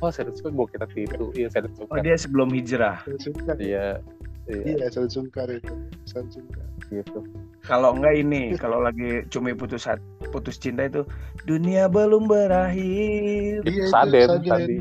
Oh 0.00 0.08
serius 0.08 0.40
gue 0.40 0.52
kira 0.72 0.88
itu 0.88 1.26
iya 1.36 1.52
serius 1.52 1.76
oh 1.78 2.00
dia 2.00 2.16
sebelum 2.16 2.48
hijrah. 2.48 3.04
Seren 3.04 3.20
Sungkar. 3.20 3.56
Iya 3.60 4.00
iya 4.46 4.76
iya 4.78 5.06
Sungkar 5.06 5.48
itu 5.48 5.74
Sungkar 6.06 6.66
gitu 6.86 7.20
Kalau 7.60 7.98
enggak 7.98 8.14
ini, 8.16 8.54
kalau 8.54 8.78
lagi 8.78 9.26
cumi 9.26 9.50
putus 9.50 9.82
hat- 9.82 9.98
putus 10.30 10.54
cinta 10.54 10.86
itu 10.86 11.02
dunia 11.42 11.90
belum 11.90 12.30
berakhir. 12.30 13.66
Iya, 13.66 13.84
Saden 13.90 14.28
Saden. 14.38 14.46
tadi 14.46 14.76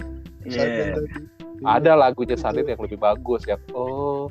Iya. 0.45 0.93
tadi. 0.93 1.19
ada 1.65 1.97
lagunya 1.97 2.37
Saden 2.37 2.61
yang 2.63 2.77
lebih 2.77 3.01
bagus 3.01 3.41
ya 3.43 3.57
oh 3.73 4.29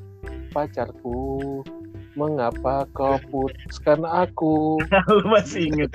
pacarku 0.55 1.67
mengapa 2.15 2.87
kau 2.95 3.19
putuskan 3.27 4.07
aku 4.07 4.79
Lu 5.11 5.27
masih 5.27 5.67
inget. 5.67 5.91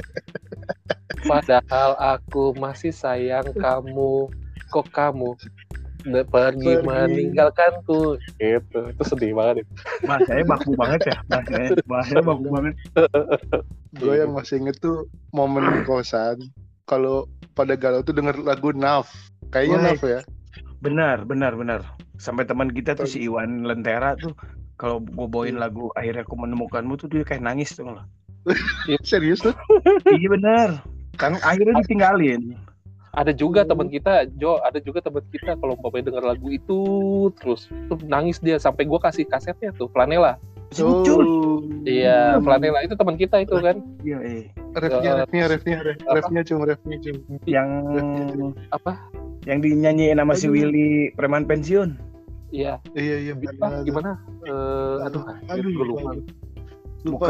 padahal 1.23 1.95
aku 1.95 2.51
masih 2.55 2.91
sayang 2.91 3.47
kamu 3.55 4.27
kok 4.67 4.87
kamu 4.91 5.39
ne- 6.07 6.27
pergi 6.27 6.79
Pergi. 6.79 6.85
meninggalkanku 6.87 8.19
itu 8.39 8.79
itu 8.91 9.03
sedih 9.03 9.35
banget 9.35 9.65
itu. 9.65 9.71
Bahasanya 10.07 10.43
baku 10.47 10.71
banget 10.79 11.01
ya. 11.11 11.17
Bahasanya, 11.27 11.69
bahasanya 11.87 12.23
baku 12.23 12.45
banget. 12.47 12.73
gue 13.99 14.13
yang 14.15 14.31
masih 14.31 14.61
inget 14.61 14.77
tuh 14.79 15.09
momen 15.33 15.65
di 15.65 15.81
kosan 15.83 16.37
kalau 16.85 17.25
pada 17.57 17.73
galau 17.73 18.05
tuh 18.05 18.13
denger 18.13 18.37
lagu 18.45 18.71
Naf 18.71 19.09
kayaknya 19.49 19.77
Woi. 19.77 19.85
Naf 19.91 20.01
ya 20.05 20.21
Benar, 20.79 21.27
benar, 21.27 21.59
benar. 21.59 21.81
Sampai 22.15 22.47
teman 22.47 22.71
kita 22.71 22.95
tuh 22.95 23.03
si 23.03 23.27
Iwan 23.27 23.67
Lentera 23.67 24.15
tuh 24.15 24.31
kalau 24.79 25.03
gue 25.03 25.27
bawain 25.27 25.59
lagu 25.59 25.91
akhirnya 25.99 26.23
aku 26.23 26.39
menemukanmu 26.39 26.95
tuh 26.95 27.11
dia 27.11 27.27
kayak 27.27 27.43
nangis 27.43 27.75
tuh 27.75 27.91
loh. 27.91 28.07
serius 29.03 29.43
tuh 29.43 29.51
iya 30.15 30.27
benar. 30.31 30.69
Kan 31.19 31.35
akhirnya 31.43 31.83
ditinggalin. 31.83 32.55
Ada 33.19 33.35
juga 33.35 33.67
teman 33.67 33.91
kita 33.91 34.31
Jo 34.39 34.63
ada 34.63 34.79
juga 34.79 35.03
teman 35.03 35.19
kita 35.27 35.59
kalau 35.59 35.75
umpamanya 35.75 36.07
denger 36.07 36.23
lagu 36.23 36.47
itu 36.47 36.81
terus 37.35 37.67
tuh 37.91 37.99
nangis 38.07 38.39
dia 38.39 38.55
sampai 38.55 38.87
gua 38.87 39.03
kasih 39.03 39.27
kasetnya 39.27 39.75
tuh 39.75 39.91
Flanela 39.91 40.39
Si 40.69 40.85
Ucul. 40.85 41.25
iya 41.81 42.37
Flanela 42.39 42.85
itu 42.85 42.93
teman 42.93 43.17
kita 43.17 43.41
itu 43.41 43.57
kan. 43.57 43.81
Iya, 44.05 44.21
eh. 44.21 44.43
refnya 44.77 45.11
Eh, 45.11 45.19
refnya 45.25 45.43
refnya 45.49 45.77
ref- 45.81 46.05
apa? 46.05 46.13
refnya 46.21 46.41
cum 46.45 46.61
refnya 46.61 46.97
cum 47.01 47.15
Yang 47.49 47.69
apa? 48.69 48.93
yang 49.49 49.65
dinyanyiin 49.65 50.21
sama 50.21 50.37
si. 50.37 50.45
Willy 50.45 51.09
preman 51.17 51.49
pensiun. 51.49 51.97
iya. 52.53 52.77
Iya 52.93 53.15
iya 53.17 53.33
Ah, 53.65 53.81
gimana? 53.81 54.21
Eh, 54.45 55.05
aduh 55.09 55.25
aduh 55.49 55.71
gue 55.73 55.85
lupa. 55.89 56.11
lupa. 57.01 57.25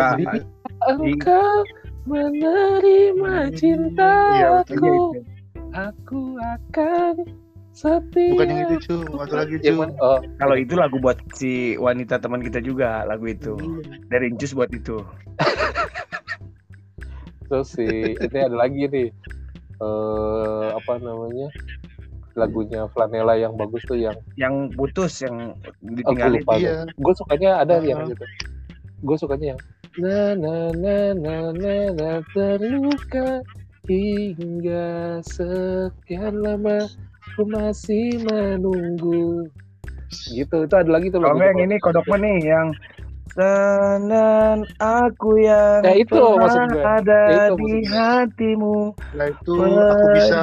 Engkau 0.92 1.64
menerima 2.04 3.32
Iya, 3.48 3.56
cintaku. 3.56 4.76
Iya, 5.16 5.39
aku 5.72 6.38
akan 6.38 7.14
setia 7.70 8.34
bukan 8.34 8.48
yang 8.48 8.62
itu 8.66 8.76
cum 8.86 9.02
satu 9.16 9.36
lagi 9.36 9.56
cum 9.62 9.76
mana? 9.80 9.94
oh 10.00 10.20
Kalau 10.36 10.56
itu 10.56 10.74
lagu 10.74 10.98
buat 10.98 11.18
si 11.32 11.52
wanita 11.76 12.18
teman 12.18 12.40
kita 12.40 12.60
juga 12.60 13.06
lagu 13.06 13.26
itu. 13.26 13.54
Dari 14.08 14.28
Incus 14.28 14.52
buat 14.52 14.70
itu. 14.70 15.00
terus 17.46 17.74
si 17.74 17.86
ini 18.14 18.38
ada 18.38 18.54
lagi 18.56 18.86
nih 18.86 19.10
eh 19.80 20.68
apa 20.70 20.94
namanya 21.00 21.50
lagunya 22.38 22.86
Flanela 22.90 23.34
yang 23.34 23.58
bagus 23.58 23.82
tuh 23.84 23.98
yang 23.98 24.14
Yang 24.36 24.76
putus 24.76 25.14
yang 25.20 25.58
aku 25.58 25.98
ditinggalin. 25.98 26.42
lupa 26.42 26.54
iya 26.56 26.86
gue 26.86 27.14
sukanya 27.16 27.52
ada 27.60 27.78
Ah. 27.78 27.84
yang 27.84 28.06
gitu 28.06 28.26
gue 29.02 29.18
sukanya 29.18 29.46
yang 29.56 29.60
na 29.98 30.38
na 30.38 30.56
na 30.72 30.96
na 31.18 31.36
na 31.52 31.74
na 31.92 32.10
terluka 32.32 33.42
hingga 33.90 35.20
sekian 35.26 36.38
lama 36.40 36.86
ku 37.34 37.44
masih 37.48 38.22
menunggu 38.22 39.50
gitu 40.30 40.66
itu 40.66 40.76
ada 40.76 40.90
lagi 40.90 41.10
tuh 41.10 41.22
Kalau 41.22 41.42
yang 41.42 41.58
ini 41.62 41.76
kodoknya 41.82 42.18
nih 42.22 42.38
yang 42.46 42.68
Senan 43.30 44.66
aku 44.82 45.38
yang 45.38 45.86
Ya, 45.86 45.94
itu 46.02 46.18
pernah 46.18 46.50
maksud 46.50 46.62
gue. 46.74 46.82
ada 46.82 47.22
Ya, 47.30 47.38
itu 47.46 47.54
di 47.62 47.72
hatimu 47.86 48.78
Nah 49.14 49.28
itu 49.30 49.54
aku 49.54 50.06
bisa, 50.18 50.40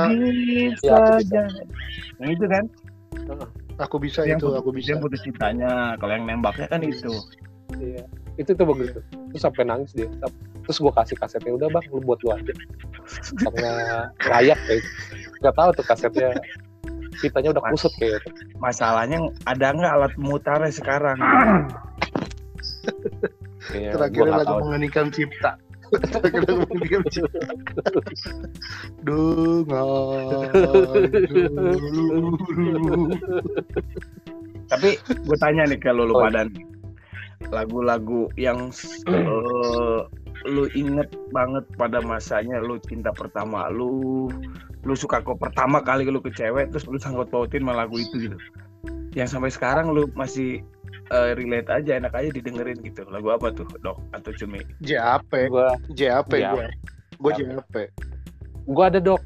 Ya, 0.87 0.95
aku 0.95 1.13
saja. 1.19 1.43
Yang 2.23 2.31
itu 2.39 2.45
kan? 2.47 2.65
aku 3.77 3.97
bisa 3.99 4.21
yang 4.23 4.39
itu, 4.39 4.47
putus- 4.49 4.59
aku 4.63 4.71
bisa. 4.71 4.89
Yang 4.95 5.01
putus 5.03 5.21
cintanya. 5.27 5.73
Kalau 5.99 6.13
yang 6.15 6.25
nembaknya 6.31 6.67
kan 6.71 6.81
itu. 6.87 7.11
Iya. 7.77 8.07
Itu 8.37 8.53
tuh 8.53 8.67
bagus 8.69 8.89
tuh. 8.93 9.05
Terus 9.33 9.43
sampai 9.43 9.65
nangis 9.65 9.91
dia. 9.97 10.09
Terus 10.65 10.77
gue 10.77 10.93
kasih 10.93 11.17
kasetnya 11.17 11.53
udah 11.57 11.69
bang, 11.73 11.85
lu 11.89 12.01
buat 12.05 12.21
lu 12.21 12.31
aja. 12.37 12.53
Karena 13.41 13.71
layak 14.29 14.59
kayak 14.67 14.81
itu. 14.83 14.89
Gak 15.41 15.55
tahu 15.57 15.71
tuh 15.73 15.85
kasetnya. 15.89 16.31
Kitanya 17.17 17.57
udah 17.57 17.65
kusut 17.73 17.93
kayak 17.97 18.21
itu. 18.21 18.29
Masalahnya 18.61 19.19
ada 19.49 19.73
nggak 19.73 19.93
alat 19.97 20.13
mutarnya 20.21 20.69
sekarang? 20.69 21.17
Kayaknya 23.67 23.91
Terakhir 23.97 24.25
nggak 24.29 24.37
lagu 24.37 24.53
tahu. 24.53 24.61
mengeningkan 24.69 25.07
cipta. 25.11 25.53
Terakhir 26.13 26.43
lagu 26.45 26.61
mengeningkan 26.69 27.03
cipta. 27.09 27.41
Dulu. 29.07 29.83
Tapi 34.67 34.89
gue 34.99 35.37
tanya 35.39 35.63
nih 35.71 35.79
ke 35.79 35.91
lu, 35.95 36.05
lu 36.05 36.15
Oh. 36.19 36.23
pada 36.27 36.45
nih. 36.45 36.63
Lagu-lagu 37.51 38.31
yang 38.35 38.71
eh, 39.09 40.01
lu 40.47 40.65
inget 40.79 41.11
banget 41.35 41.65
pada 41.75 41.99
masanya 42.03 42.63
lu 42.63 42.79
cinta 42.87 43.11
pertama 43.11 43.67
lu 43.71 44.31
lu 44.87 44.95
suka 44.95 45.19
kok 45.19 45.43
pertama 45.43 45.83
kali 45.83 46.07
lu 46.07 46.23
ke 46.23 46.31
cewek 46.31 46.71
terus 46.71 46.87
lu 46.87 46.99
sangkut 46.99 47.27
pautin 47.31 47.67
sama 47.67 47.75
lagu 47.75 47.99
itu 47.99 48.31
gitu 48.31 48.39
yang 49.19 49.27
sampai 49.27 49.51
sekarang 49.51 49.91
lu 49.91 50.07
masih 50.15 50.63
eh, 51.11 51.33
relate 51.35 51.71
aja 51.73 51.99
enak 51.99 52.15
aja 52.15 52.31
didengerin 52.31 52.79
gitu 52.85 53.03
lagu 53.11 53.35
apa 53.35 53.51
tuh 53.51 53.67
dok 53.83 53.99
atau 54.15 54.31
cumi 54.37 54.63
JAP, 54.85 55.51
Gua, 55.51 55.75
JAP 55.97 56.31
gue. 56.31 56.67
Gue 57.17 57.33
JAP. 57.33 57.75
gua 58.69 58.93
ada 58.93 59.01
dok. 59.01 59.23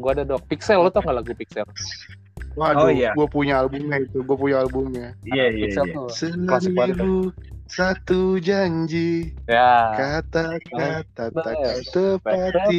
Gua 0.00 0.10
ada 0.18 0.24
dok. 0.26 0.42
Pixel 0.50 0.82
lo 0.82 0.90
tau 0.90 1.04
gak 1.06 1.22
lagu 1.22 1.30
Pixel? 1.36 1.62
Waduh, 2.54 2.86
Oh, 2.86 2.90
iya. 2.90 3.10
gue 3.14 3.26
punya 3.26 3.60
albumnya 3.60 3.98
itu, 4.00 4.18
gue 4.20 4.36
punya 4.36 4.56
albumnya. 4.60 5.14
iya 5.24 5.46
iya 5.48 5.66
iya. 5.70 6.08
Seribu 6.10 7.30
satu 7.68 8.40
janji, 8.40 9.36
Ya. 9.44 9.92
kata-kata 9.94 11.04
tak 11.12 11.28
tepati. 11.36 11.84
Tepati. 11.92 12.78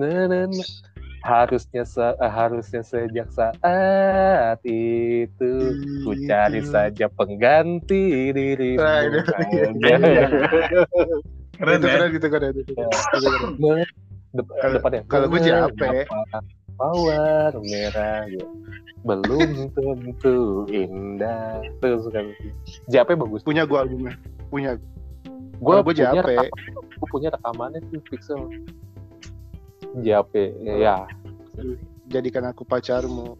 Nah, 0.00 0.24
nah, 0.26 0.44
nah. 0.48 0.66
Harusnya 1.20 1.82
se- 1.82 2.14
eh, 2.16 2.30
harusnya 2.30 2.80
sejak 2.80 3.26
saat 3.28 4.62
itu 4.62 5.52
ku 6.00 6.14
cari 6.22 6.62
saja 6.62 7.10
pengganti 7.10 8.30
dirimu. 8.30 8.78
Nah, 8.78 9.02
itu. 9.02 9.18
Iya. 9.90 10.26
keren 11.56 11.80
ya 11.80 11.88
keren 11.88 12.08
gitu 12.14 12.26
keren 12.28 12.52
itu. 12.54 12.72
Ya. 12.72 12.86
Itu 12.86 13.16
keren. 13.18 13.42
Dep- 14.32 14.52
Kalau- 14.54 14.74
depannya 14.76 15.00
kalau 15.08 15.26
gue 15.26 15.40
JAP. 15.40 15.80
Mawar 16.76 17.52
merah 17.58 18.26
gitu. 18.26 18.46
belum 19.00 19.70
tentu 19.70 20.36
indah 20.66 21.62
terus 21.78 22.10
kan 22.10 22.26
JAP 22.86 23.14
bagus 23.14 23.40
Punya 23.40 23.62
gue 23.62 23.78
albumnya, 23.78 24.18
punya. 24.48 24.74
gue 25.56 25.72
gue 25.72 25.84
punya 25.84 26.10
JAP. 26.12 26.26
rekam- 26.26 26.52
gue 26.92 27.08
punya 27.08 27.28
rekamannya 27.30 27.80
tuh 27.86 28.02
Pixel 28.04 28.40
JAP 29.96 30.32
ya 30.60 31.06
Jadikan 32.06 32.46
aku 32.46 32.62
pacarmu. 32.62 33.34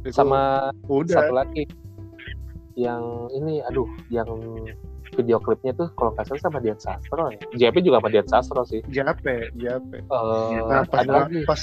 Itu 0.00 0.10
sama 0.12 0.70
udah. 0.84 1.14
satu 1.16 1.34
lagi 1.34 1.64
yang 2.74 3.02
ini 3.30 3.60
aduh 3.62 3.86
yang 4.08 4.26
video 5.12 5.36
klipnya 5.36 5.70
tuh 5.72 5.92
kalau 5.92 6.10
nggak 6.10 6.24
salah 6.24 6.40
sama 6.40 6.58
Dian 6.58 6.76
Sastro 6.76 7.28
ya 7.28 7.38
JAP 7.60 7.78
juga 7.80 8.00
sama 8.00 8.08
Dian 8.08 8.26
Sastro 8.26 8.60
sih 8.64 8.80
JAP, 8.86 9.22
JAP. 9.54 9.90
Eh, 9.92 10.02
Nah, 10.62 10.82
pas 10.82 11.00
ada 11.00 11.28
lagi 11.28 11.44
pas 11.44 11.60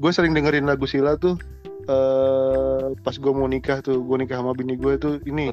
gue 0.00 0.10
sering 0.10 0.32
dengerin 0.32 0.64
lagu 0.64 0.88
Sila 0.88 1.20
tuh 1.20 1.36
eh 1.90 2.86
pas 3.04 3.16
gue 3.16 3.32
mau 3.32 3.48
nikah 3.48 3.84
tuh, 3.84 4.00
gue 4.00 4.16
nikah 4.20 4.40
sama 4.40 4.56
bini 4.56 4.76
gue 4.80 4.96
tuh 4.96 5.20
ini 5.28 5.52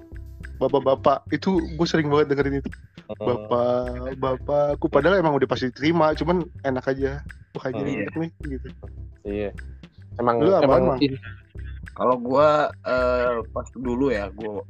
bapak-bapak. 0.58 1.28
Itu 1.36 1.60
gue 1.60 1.88
sering 1.88 2.08
banget 2.08 2.34
dengerin 2.34 2.64
itu. 2.64 2.70
Eh, 3.08 3.16
bapak 3.24 4.20
bapak 4.20 4.66
aku 4.80 4.92
padahal 4.92 5.20
emang 5.20 5.36
udah 5.36 5.48
pasti 5.48 5.72
terima 5.72 6.12
cuman 6.16 6.48
enak 6.64 6.88
aja. 6.88 7.24
Wah 7.56 7.66
Hmm. 7.72 7.84
enak 7.84 8.16
nih 8.16 8.32
gitu. 8.44 8.68
Iya. 9.24 9.50
Emang 10.20 10.44
Lu 10.44 10.52
emang 10.56 10.96
Mang? 10.96 11.00
ini 11.02 11.18
kalau 11.98 12.16
gua 12.20 12.70
eh, 12.86 13.42
pas 13.56 13.68
dulu 13.74 14.14
ya 14.14 14.30
gua 14.36 14.62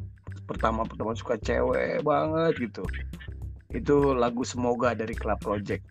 pertama 0.48 0.88
pertama 0.88 1.12
suka 1.18 1.36
cewek 1.42 2.06
banget 2.06 2.54
gitu. 2.70 2.84
Itu 3.74 4.16
lagu 4.16 4.48
semoga 4.48 4.96
dari 4.96 5.12
Club 5.18 5.42
Project 5.44 5.84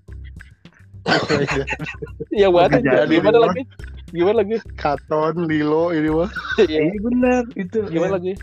Iya 2.30 2.48
banget. 2.50 2.80
Jadi, 2.82 3.14
Gimana 3.18 3.38
lagi? 3.40 3.62
Gimana 4.08 4.36
lagi? 4.40 4.56
Katon 4.74 5.46
Lilo 5.46 5.90
ini 5.90 6.08
mah 6.08 6.30
Iya. 6.60 6.80
iya 6.88 6.98
benar 7.00 7.42
itu 7.54 7.78
Gimana 7.86 8.18
lagi? 8.18 8.34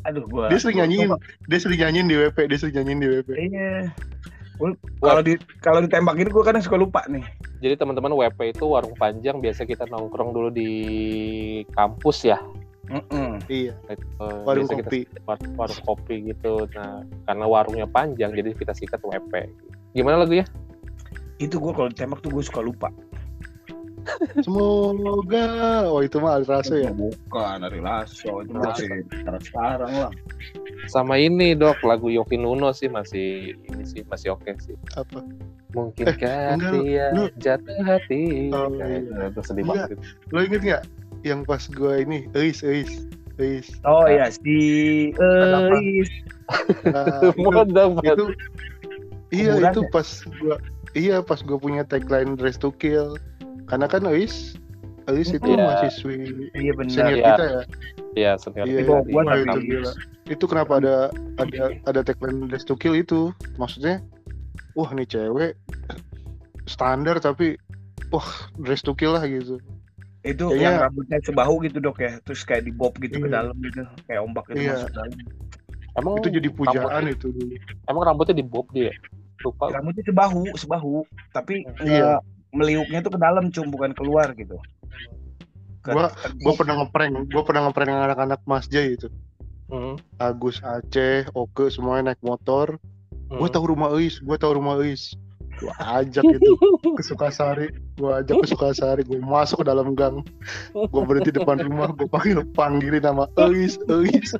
aduh 0.00 0.24
gua 0.24 0.48
dia 0.48 0.56
sering 0.56 0.80
nyanyiin 0.80 1.12
dia 1.44 1.58
sering 1.60 1.76
nyanyiin 1.76 2.08
di 2.08 2.16
WP 2.16 2.48
dia 2.48 2.56
sering 2.56 2.72
nyanyiin 2.72 3.00
di 3.00 3.08
WP 3.12 3.28
iya 3.36 3.92
kalau 4.96 5.20
di 5.20 5.36
kalau 5.60 5.84
ditembakin 5.84 6.28
gua 6.28 6.40
kadang 6.42 6.64
suka 6.64 6.76
lupa 6.76 7.04
nih 7.04 7.20
Jadi 7.60 7.76
teman-teman 7.76 8.08
WP 8.14 8.56
itu 8.56 8.64
warung 8.64 8.96
panjang 8.96 9.44
biasa 9.44 9.68
kita 9.68 9.84
nongkrong 9.86 10.32
dulu 10.32 10.48
di 10.48 10.70
kampus 11.70 12.24
ya. 12.24 12.40
Mm-mm. 12.88 13.36
iya 13.46 13.76
Eh, 13.86 14.00
Warung 14.48 14.64
biasa 14.64 14.80
kopi. 14.80 15.04
Kita, 15.04 15.20
war- 15.28 15.52
warung 15.60 15.82
kopi 15.84 16.14
gitu. 16.26 16.64
Nah, 16.72 17.04
karena 17.28 17.44
warungnya 17.44 17.84
panjang 17.84 18.32
jadi 18.32 18.50
kita 18.50 18.72
sikat 18.72 19.04
WP. 19.04 19.52
Gimana 19.92 20.24
lagu 20.24 20.32
ya? 20.32 20.48
Itu 21.40 21.56
gua 21.56 21.72
kalau 21.72 21.88
ditembak 21.88 22.20
tuh 22.20 22.30
gua 22.30 22.44
suka 22.44 22.60
lupa 22.60 22.88
semoga 24.40 25.48
oh 25.88 26.00
itu 26.00 26.16
mah 26.16 26.40
Alraso 26.40 26.72
ya 26.72 26.88
bukan 26.90 27.60
dari 27.60 27.80
Lasso 27.80 28.40
itu 28.40 28.52
masih 28.52 28.88
sekarang 29.12 29.42
sekarang 29.42 29.92
lah 29.96 30.12
Sama 30.88 31.20
ini 31.20 31.54
dok 31.54 31.84
lagu 31.86 32.10
Yofi 32.10 32.34
Nuno 32.34 32.72
sih 32.72 32.90
masih 32.90 33.54
ini 33.68 33.84
sih 33.84 34.02
masih 34.08 34.34
oke 34.34 34.50
sih. 34.58 34.74
apa 34.96 35.22
Mungkinkah 35.70 36.58
enggak, 36.58 36.72
dia 36.74 37.06
lu- 37.14 37.30
jatuh 37.38 37.78
hati? 37.86 38.50
Oh, 38.50 38.66
Nah, 38.74 38.90
iya. 38.90 39.30
itu 39.30 39.40
sedih 39.44 39.62
Enggak. 39.64 39.86
banget. 39.94 39.98
lo 40.34 40.38
inget 40.42 40.60
nggak 40.66 40.82
yang 41.22 41.40
pas 41.46 41.62
gue 41.62 41.94
ini 42.02 42.26
Eis 42.34 42.64
Eis 42.66 43.06
Eis 43.38 43.68
oh 43.86 44.02
iya 44.08 44.26
si? 44.34 45.12
Eis 45.14 46.10
Nah, 46.90 47.30
itu, 47.38 47.84
itu 48.02 48.24
iya 49.30 49.52
itu 49.62 49.80
ya? 49.86 49.90
pas 49.94 50.08
gua 50.42 50.56
iya 50.92 51.20
pas 51.20 51.38
gue 51.38 51.56
punya 51.56 51.82
tagline 51.82 52.34
Dress 52.34 52.56
to 52.56 52.70
Kill 52.72 53.14
karena 53.64 53.86
kan 53.86 54.06
Eis 54.06 54.58
Eis 55.06 55.28
itu 55.28 55.42
Iya. 55.46 55.58
mahasiswi 55.60 56.16
iya 56.54 56.72
benar 56.72 56.90
senior 56.90 57.10
Iya. 57.12 57.26
kita 57.26 57.44
ya 57.44 57.62
Iya, 58.10 58.32
senior 58.36 58.64
Iya, 58.64 58.78
kita 58.80 58.90
Wah, 58.90 59.24
tapi- 59.24 59.46
itu 59.46 59.60
gila. 59.64 59.92
Itu 60.26 60.44
kenapa 60.44 60.72
ada 60.76 60.94
ada 61.36 61.62
ada 61.84 62.00
tagline 62.00 62.46
Dress 62.46 62.62
to 62.62 62.74
Kill 62.74 62.94
itu? 62.94 63.30
Maksudnya, 63.54 64.02
wah 64.72 64.90
nih 64.90 65.06
cewek 65.06 65.54
standar 66.64 67.18
tapi 67.18 67.54
wah 68.08 68.26
dress 68.56 68.80
to 68.80 68.94
kill 68.94 69.14
lah 69.14 69.24
gitu. 69.24 69.58
itu 70.20 70.44
Kayaknya- 70.44 70.60
yang 70.60 70.76
rambutnya 70.84 71.18
sebahu 71.24 71.54
gitu 71.64 71.78
dok 71.80 71.96
ya 71.98 72.20
terus 72.20 72.44
kayak 72.44 72.62
di 72.62 72.70
bob 72.70 72.92
gitu 72.98 73.18
ke 73.18 73.26
Iya. 73.26 73.40
dalam 73.40 73.56
gitu 73.58 73.80
kayak 74.04 74.20
ombak 74.20 74.44
gitu 74.46 74.60
Iya. 74.60 74.74
masuk 74.76 74.90
dalam 74.92 75.10
Emang 75.90 76.12
itu 76.16 76.28
jadi 76.30 76.48
pujaan 76.50 76.76
rambutnya- 76.76 77.10
itu. 77.10 77.28
Emang 77.84 78.02
rambutnya 78.04 78.36
di 78.36 78.44
bob 78.44 78.66
dia. 78.70 78.92
Lupa. 79.40 79.64
rambutnya 79.70 80.04
sebahu 80.04 80.42
sebahu 80.54 80.94
tapi 81.30 81.64
Iya. 81.80 82.18
nggak 82.18 82.20
meliuknya 82.50 82.98
tuh 83.00 83.12
ke 83.14 83.18
dalam 83.18 83.48
cum 83.48 83.66
bukan 83.68 83.92
keluar 83.92 84.34
gitu 84.34 84.58
Ke- 85.80 85.96
Gua- 85.96 86.12
Gue 86.36 86.54
pernah 86.54 86.74
ngeprank, 86.76 87.14
gue 87.26 87.42
pernah 87.42 87.64
ngeprank 87.64 87.88
anak-anak 87.88 88.40
Mas 88.44 88.68
Jai 88.68 89.00
itu. 89.00 89.08
Hmm. 89.66 89.96
Agus, 90.18 90.60
Aceh, 90.60 91.24
Oke 91.32 91.72
semuanya 91.72 92.12
naik 92.12 92.20
motor. 92.20 92.76
Hmm. 93.32 93.48
tahu 93.48 93.72
rumah 93.72 93.96
Eis, 93.96 94.20
gue 94.20 94.36
tahu 94.36 94.60
rumah 94.60 94.76
Eis. 94.76 95.16
Gue 95.56 95.72
ajak 95.78 96.24
itu 96.26 96.52
ke 96.90 97.00
Sukasari, 97.00 97.68
gue 97.94 98.10
ajak 98.10 98.32
ke 98.34 98.46
Sukasari, 98.46 99.02
gue 99.02 99.20
masuk 99.20 99.60
ke 99.60 99.66
dalam 99.66 99.92
gang, 99.92 100.20
gue 100.72 101.02
berhenti 101.04 101.30
depan 101.30 101.60
rumah, 101.60 101.92
gue 101.92 102.04
panggil 102.06 102.44
panggilin 102.50 103.00
nama 103.00 103.24
Eis, 103.38 103.76
Eis. 103.86 104.30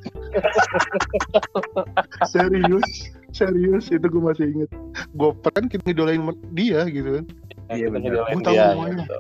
serius, 2.31 2.89
serius 3.33 3.89
itu 3.89 4.03
gue 4.03 4.23
masih 4.23 4.47
inget. 4.51 4.71
Gue 5.15 5.31
pernah 5.39 5.69
kita 5.69 5.83
ngidolain 5.87 6.23
dia 6.53 6.85
gitu 6.87 7.21
kan, 7.21 7.25
Iya, 7.71 7.87
benar. 7.89 8.01
ngidolain 8.03 8.35
Gua 8.35 8.45
tahu 8.45 8.55
dia, 8.55 8.67
rumahnya. 8.75 9.05
gitu. 9.05 9.19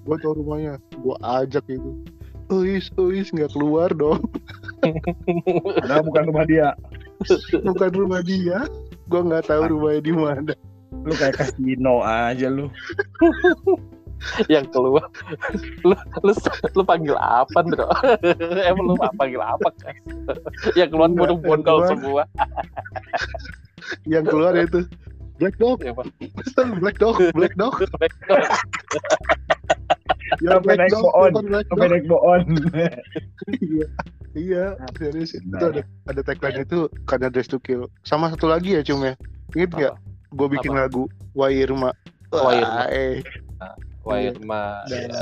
gue 0.00 0.16
tahu 0.18 0.32
rumahnya, 0.42 0.72
gue 0.96 1.16
ajak 1.22 1.64
itu. 1.68 1.90
Eis, 2.50 2.86
Eis 2.98 3.28
nggak 3.30 3.52
keluar 3.54 3.94
dong, 3.94 4.18
padahal 5.78 6.02
bukan 6.02 6.24
rumah 6.34 6.44
dia 6.44 6.68
bukan 7.62 7.90
rumah 7.94 8.20
dia. 8.24 8.64
Gue 9.06 9.20
nggak 9.22 9.46
tahu 9.46 9.70
rumahnya 9.70 10.02
di 10.02 10.14
mana. 10.14 10.52
Lu 11.06 11.14
kayak 11.14 11.38
kasino 11.38 12.02
aja 12.02 12.50
lu. 12.50 12.66
Yang 14.52 14.68
keluar 14.68 15.08
lu 15.84 15.96
lu 16.24 16.32
lu 16.76 16.82
panggil 16.84 17.16
apa 17.16 17.60
bro 17.64 17.88
emang 18.70 18.84
lu 18.92 18.96
panggil 19.16 19.40
apa 19.40 19.68
kan 19.80 19.94
yang 20.76 20.88
keluar 20.92 21.08
burung 21.08 21.40
bondol 21.40 21.84
semua 21.88 22.22
yang 24.04 24.24
keluar 24.28 24.54
itu 24.56 24.84
Black 25.40 25.56
Dog, 25.56 25.80
ya, 25.80 25.96
Pak. 25.96 26.04
Kristen 26.36 26.76
Black 26.84 27.00
Dog, 27.00 27.16
Black 27.32 27.56
Dog, 27.56 27.80
ya 30.44 30.60
Black 30.64 30.92
Dog, 30.92 31.08
boon. 31.08 31.48
Black 31.48 31.64
Sampai 31.72 31.86
Dog. 31.88 31.92
naik 31.96 32.04
boon. 32.04 32.40
Iya, 33.48 33.86
iya, 34.36 34.64
serius 35.00 35.32
itu 35.32 35.48
ada 35.56 35.80
ada 36.12 36.20
tagline 36.20 36.60
itu 36.62 36.92
karena 37.08 37.32
Dress 37.32 37.48
to 37.48 37.56
Kill. 37.56 37.88
Sama 38.04 38.28
satu 38.28 38.52
lagi 38.52 38.76
ya 38.76 38.84
cum 38.84 39.00
ya, 39.00 39.16
inget 39.56 39.72
nggak? 39.72 39.94
Gue 40.36 40.46
bikin 40.52 40.76
Apa? 40.76 40.86
lagu 40.86 41.08
Wah 41.32 41.48
Irma. 41.50 41.90
Wah, 42.30 42.52
Irma. 42.54 42.84
eh. 42.92 43.24
Wah 44.00 44.16
Irma 44.16 44.80
Dan, 44.88 45.12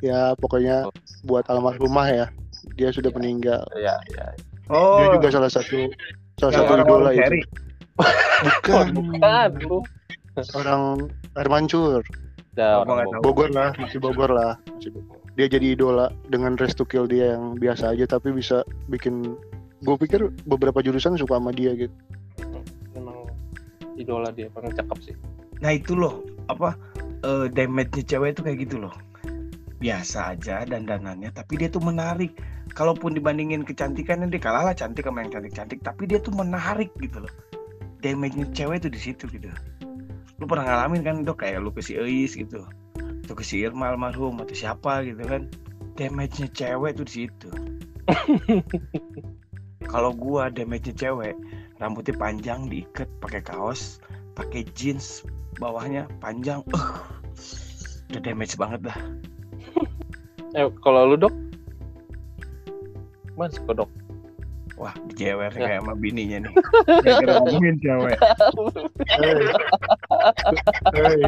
ya 0.00 0.32
pokoknya 0.40 0.88
buat 1.22 1.44
almarhumah 1.52 2.08
ya, 2.08 2.26
dia 2.80 2.88
sudah 2.88 3.12
meninggal. 3.12 3.60
ya 3.76 3.96
ya 4.16 4.26
Oh, 4.72 5.04
Dia 5.04 5.06
juga 5.20 5.28
salah 5.28 5.50
satu 5.52 5.90
salah 6.40 6.52
yang 6.54 6.64
satu 6.64 6.72
orang 6.72 6.86
idola 6.86 7.02
orang 7.02 7.14
itu. 7.14 7.38
Bukan, 8.42 8.86
bukan 8.96 9.50
orang 10.56 10.82
air 11.36 11.48
mancur. 11.52 12.00
ya, 12.56 12.80
Oh, 12.80 12.88
orang 12.88 13.04
tahu. 13.04 13.20
Bogor 13.20 13.50
lah, 13.52 13.70
masih 13.76 13.98
Bogor 14.00 14.30
lah. 14.32 14.56
Masih 14.70 14.90
Bogor. 14.96 15.18
Dia 15.32 15.46
jadi 15.48 15.76
idola 15.76 16.08
dengan 16.28 16.56
Dress 16.56 16.72
to 16.72 16.84
Kill 16.84 17.04
dia 17.04 17.36
yang 17.36 17.56
biasa 17.56 17.92
aja 17.92 18.04
tapi 18.06 18.32
bisa 18.32 18.64
bikin 18.88 19.36
gue 19.82 19.96
pikir 19.98 20.28
beberapa 20.46 20.80
jurusan 20.80 21.16
suka 21.16 21.36
sama 21.36 21.52
dia 21.52 21.72
gitu. 21.74 21.92
memang 22.92 23.28
idola 23.96 24.28
dia 24.30 24.46
emang 24.48 24.72
cakep 24.72 24.98
sih 25.02 25.16
Nah 25.58 25.72
itu 25.72 25.94
loh, 25.94 26.20
apa 26.46 26.74
eh 27.22 27.46
damage-nya 27.50 28.02
cewek 28.06 28.34
itu 28.34 28.40
kayak 28.42 28.58
gitu 28.66 28.76
loh. 28.82 28.94
Biasa 29.82 30.34
aja 30.34 30.62
dandanannya, 30.62 31.34
tapi 31.34 31.58
dia 31.58 31.66
tuh 31.70 31.82
menarik. 31.82 32.38
Kalaupun 32.72 33.14
dibandingin 33.18 33.66
kecantikannya 33.66 34.30
dia 34.30 34.40
kalah 34.40 34.70
lah 34.70 34.74
cantik 34.74 35.06
sama 35.06 35.26
yang 35.26 35.34
cantik-cantik, 35.34 35.82
tapi 35.82 36.06
dia 36.06 36.22
tuh 36.22 36.34
menarik 36.34 36.90
gitu 37.02 37.22
loh. 37.22 37.32
Damage-nya 38.02 38.46
cewek 38.54 38.86
tuh 38.86 38.90
di 38.90 39.00
situ 39.02 39.26
gitu. 39.30 39.50
Lu 40.38 40.44
pernah 40.50 40.66
ngalamin 40.66 41.02
kan 41.06 41.16
dok 41.22 41.42
kayak 41.42 41.62
lu 41.62 41.70
ke 41.70 41.82
si 41.82 41.94
Eis 41.98 42.34
gitu, 42.34 42.66
atau 42.98 43.34
ke 43.34 43.44
si 43.46 43.62
Irma 43.62 43.94
almarhum 43.94 44.38
atau 44.42 44.54
siapa 44.54 45.02
gitu 45.06 45.22
kan. 45.26 45.46
Damage-nya 45.98 46.48
cewek 46.50 46.98
tuh 46.98 47.06
di 47.06 47.14
situ. 47.26 47.50
Kalau 49.92 50.14
gua 50.14 50.48
damage-nya 50.48 50.94
cewek, 50.94 51.34
rambutnya 51.82 52.14
panjang 52.16 52.70
diikat 52.70 53.10
pakai 53.18 53.42
kaos, 53.42 53.98
pakai 54.32 54.64
jeans, 54.72 55.22
bawahnya 55.60 56.08
panjang 56.18 56.64
uh, 56.72 57.00
udah 58.12 58.20
damage 58.20 58.56
banget 58.56 58.80
dah 58.92 58.98
eh 60.58 60.68
kalau 60.84 61.12
lu 61.12 61.16
dok 61.16 61.34
mas 63.36 63.56
kodok 63.64 63.88
wah 64.76 64.92
dijewer 65.08 65.52
Ya. 65.56 65.78
kayak 65.78 65.80
sama 65.84 65.94
bininya 65.96 66.48
nih 66.48 66.52
ngomongin 67.28 67.76
cewek 67.80 68.18
Hey. 69.12 69.44
Hey. 70.92 71.20